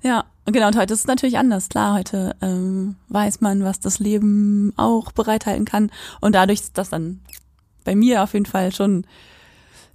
[0.03, 1.69] Ja, genau, und heute ist es natürlich anders.
[1.69, 5.91] Klar, heute ähm, weiß man, was das Leben auch bereithalten kann.
[6.21, 7.21] Und dadurch ist das dann
[7.85, 9.05] bei mir auf jeden Fall schon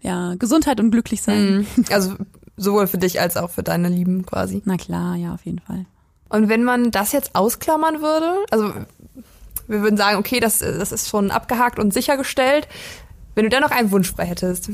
[0.01, 1.67] ja Gesundheit und glücklich sein.
[1.75, 1.85] Mhm.
[1.91, 2.15] Also
[2.57, 4.61] sowohl für dich als auch für deine Lieben quasi.
[4.65, 5.85] Na klar, ja, auf jeden Fall.
[6.29, 8.73] Und wenn man das jetzt ausklammern würde, also
[9.67, 12.67] wir würden sagen, okay, das, das ist schon abgehakt und sichergestellt.
[13.33, 14.69] Wenn du dennoch einen Wunsch frei hättest,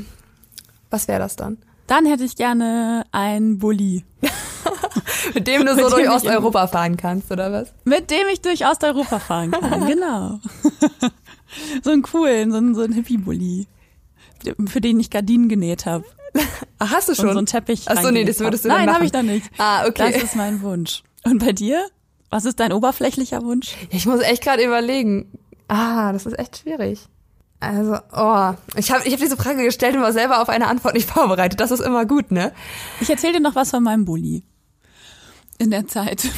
[0.90, 1.58] was wäre das dann?
[1.88, 4.06] Dann hätte ich gerne ein Bulli.
[5.34, 7.74] mit dem du so durch Osteuropa fahren kannst, oder was?
[7.84, 10.40] Mit dem ich durch Osteuropa fahren kann, genau.
[11.84, 13.68] so einen coolen, so einen, so einen Hippie-Bulli,
[14.68, 16.06] für den ich Gardinen genäht habe.
[16.80, 17.26] Ach, hast du schon?
[17.26, 17.84] Und so einen Teppich.
[17.88, 19.50] Ach so, nee, das würdest du Nein, dann habe ich da nicht.
[19.58, 20.14] Ah, okay.
[20.14, 21.04] Das ist mein Wunsch.
[21.24, 21.86] Und bei dir?
[22.30, 23.76] Was ist dein oberflächlicher Wunsch?
[23.90, 25.38] Ich muss echt gerade überlegen.
[25.68, 27.00] Ah, das ist echt schwierig.
[27.60, 30.96] Also, oh, ich habe ich hab diese Frage gestellt und war selber auf eine Antwort
[30.96, 31.60] nicht vorbereitet.
[31.60, 32.52] Das ist immer gut, ne?
[33.02, 34.44] Ich erzähle dir noch was von meinem Bulli.
[35.62, 36.28] In der Zeit.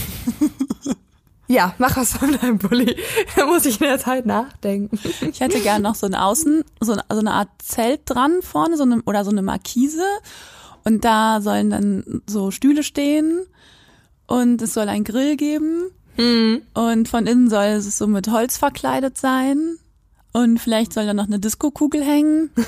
[1.49, 2.95] Ja, mach was von deinem Bulli.
[3.35, 4.97] Da muss ich in der Zeit nachdenken.
[5.29, 8.77] Ich hätte gern noch so ein Außen, so eine, so eine Art Zelt dran vorne,
[8.77, 10.05] so eine, oder so eine Markise.
[10.85, 13.45] Und da sollen dann so Stühle stehen
[14.25, 15.91] und es soll ein Grill geben.
[16.17, 16.61] Mhm.
[16.73, 19.77] Und von innen soll es so mit Holz verkleidet sein.
[20.31, 22.49] Und vielleicht soll da noch eine Diskokugel hängen.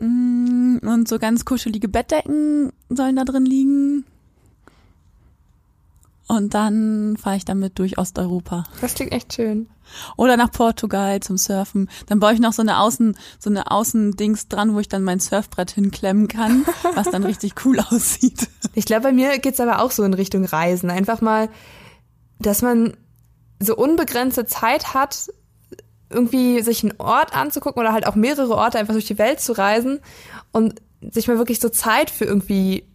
[0.00, 4.04] Mm, und so ganz kuschelige Bettdecken sollen da drin liegen.
[6.32, 8.64] Und dann fahre ich damit durch Osteuropa.
[8.80, 9.68] Das klingt echt schön.
[10.16, 11.90] Oder nach Portugal zum Surfen.
[12.06, 15.20] Dann baue ich noch so eine Außen, so eine Außendings dran, wo ich dann mein
[15.20, 16.64] Surfbrett hinklemmen kann,
[16.94, 18.48] was dann richtig cool aussieht.
[18.72, 20.88] Ich glaube, bei mir geht's aber auch so in Richtung Reisen.
[20.88, 21.50] Einfach mal,
[22.38, 22.96] dass man
[23.60, 25.30] so unbegrenzte Zeit hat,
[26.08, 29.52] irgendwie sich einen Ort anzugucken oder halt auch mehrere Orte einfach durch die Welt zu
[29.52, 30.00] reisen
[30.50, 32.86] und sich mal wirklich so Zeit für irgendwie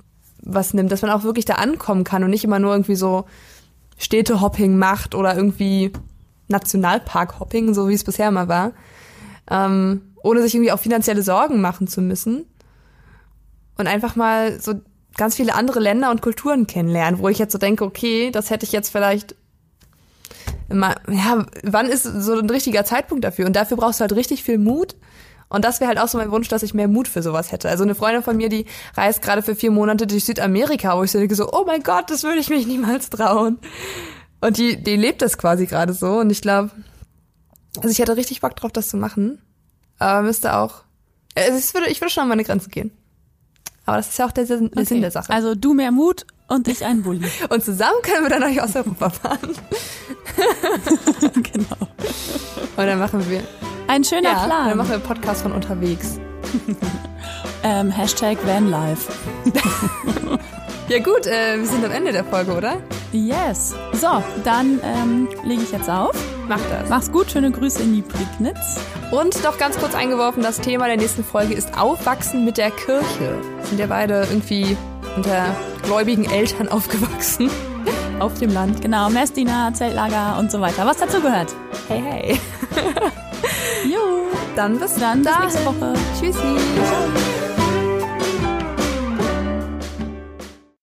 [0.48, 3.26] was nimmt, dass man auch wirklich da ankommen kann und nicht immer nur irgendwie so
[3.98, 5.92] Städtehopping macht oder irgendwie
[6.48, 8.72] Nationalparkhopping, so wie es bisher mal war,
[9.50, 12.46] ähm, ohne sich irgendwie auch finanzielle Sorgen machen zu müssen
[13.78, 14.76] und einfach mal so
[15.18, 18.66] ganz viele andere Länder und Kulturen kennenlernen, wo ich jetzt so denke, okay, das hätte
[18.66, 19.36] ich jetzt vielleicht
[20.70, 23.46] immer, ja, wann ist so ein richtiger Zeitpunkt dafür?
[23.46, 24.96] Und dafür brauchst du halt richtig viel Mut.
[25.50, 27.70] Und das wäre halt auch so mein Wunsch, dass ich mehr Mut für sowas hätte.
[27.70, 31.12] Also eine Freundin von mir, die reist gerade für vier Monate durch Südamerika, wo ich
[31.12, 33.60] so denke so, oh mein Gott, das würde ich mich niemals trauen.
[34.42, 36.20] Und die, die lebt das quasi gerade so.
[36.20, 36.72] Und ich glaube,
[37.78, 39.42] also ich hätte richtig Bock drauf, das zu machen.
[40.00, 40.84] Aber müsste auch,
[41.36, 42.92] also ich würde, ich würde schon an meine Grenze gehen.
[43.86, 44.86] Aber das ist ja auch der Sinn, der, Okay.
[44.86, 45.32] Sinn der Sache.
[45.32, 47.28] Also du mehr Mut und ich ein Bulli.
[47.50, 49.56] Und zusammen können wir dann euch aus Europa fahren.
[51.34, 51.88] genau.
[52.76, 53.44] Und dann machen wir,
[53.88, 54.78] Ein schöner ja, dann Plan.
[54.78, 56.20] machen wir einen Podcast von unterwegs.
[57.64, 59.12] Ähm, Hashtag Vanlife.
[60.90, 62.78] Ja gut, äh, wir sind am Ende der Folge, oder?
[63.12, 63.76] Yes.
[63.92, 66.16] So, dann ähm, lege ich jetzt auf.
[66.48, 66.88] Mach das.
[66.90, 68.80] Mach's gut, schöne Grüße in die Prignitz.
[69.12, 73.38] Und noch ganz kurz eingeworfen, das Thema der nächsten Folge ist Aufwachsen mit der Kirche.
[73.64, 74.78] Sind ja beide irgendwie
[75.18, 75.48] unter
[75.84, 77.50] gläubigen Eltern aufgewachsen.
[78.20, 78.82] Auf dem Land.
[78.82, 80.86] Genau, Messdiener, Zeltlager und so weiter.
[80.86, 81.54] Was dazu gehört.
[81.90, 82.40] Hey, hey.
[83.86, 84.28] Jo.
[84.56, 85.44] Dann bis Dann bis dahin.
[85.44, 85.94] nächste Woche.
[86.20, 87.57] Tschüssi.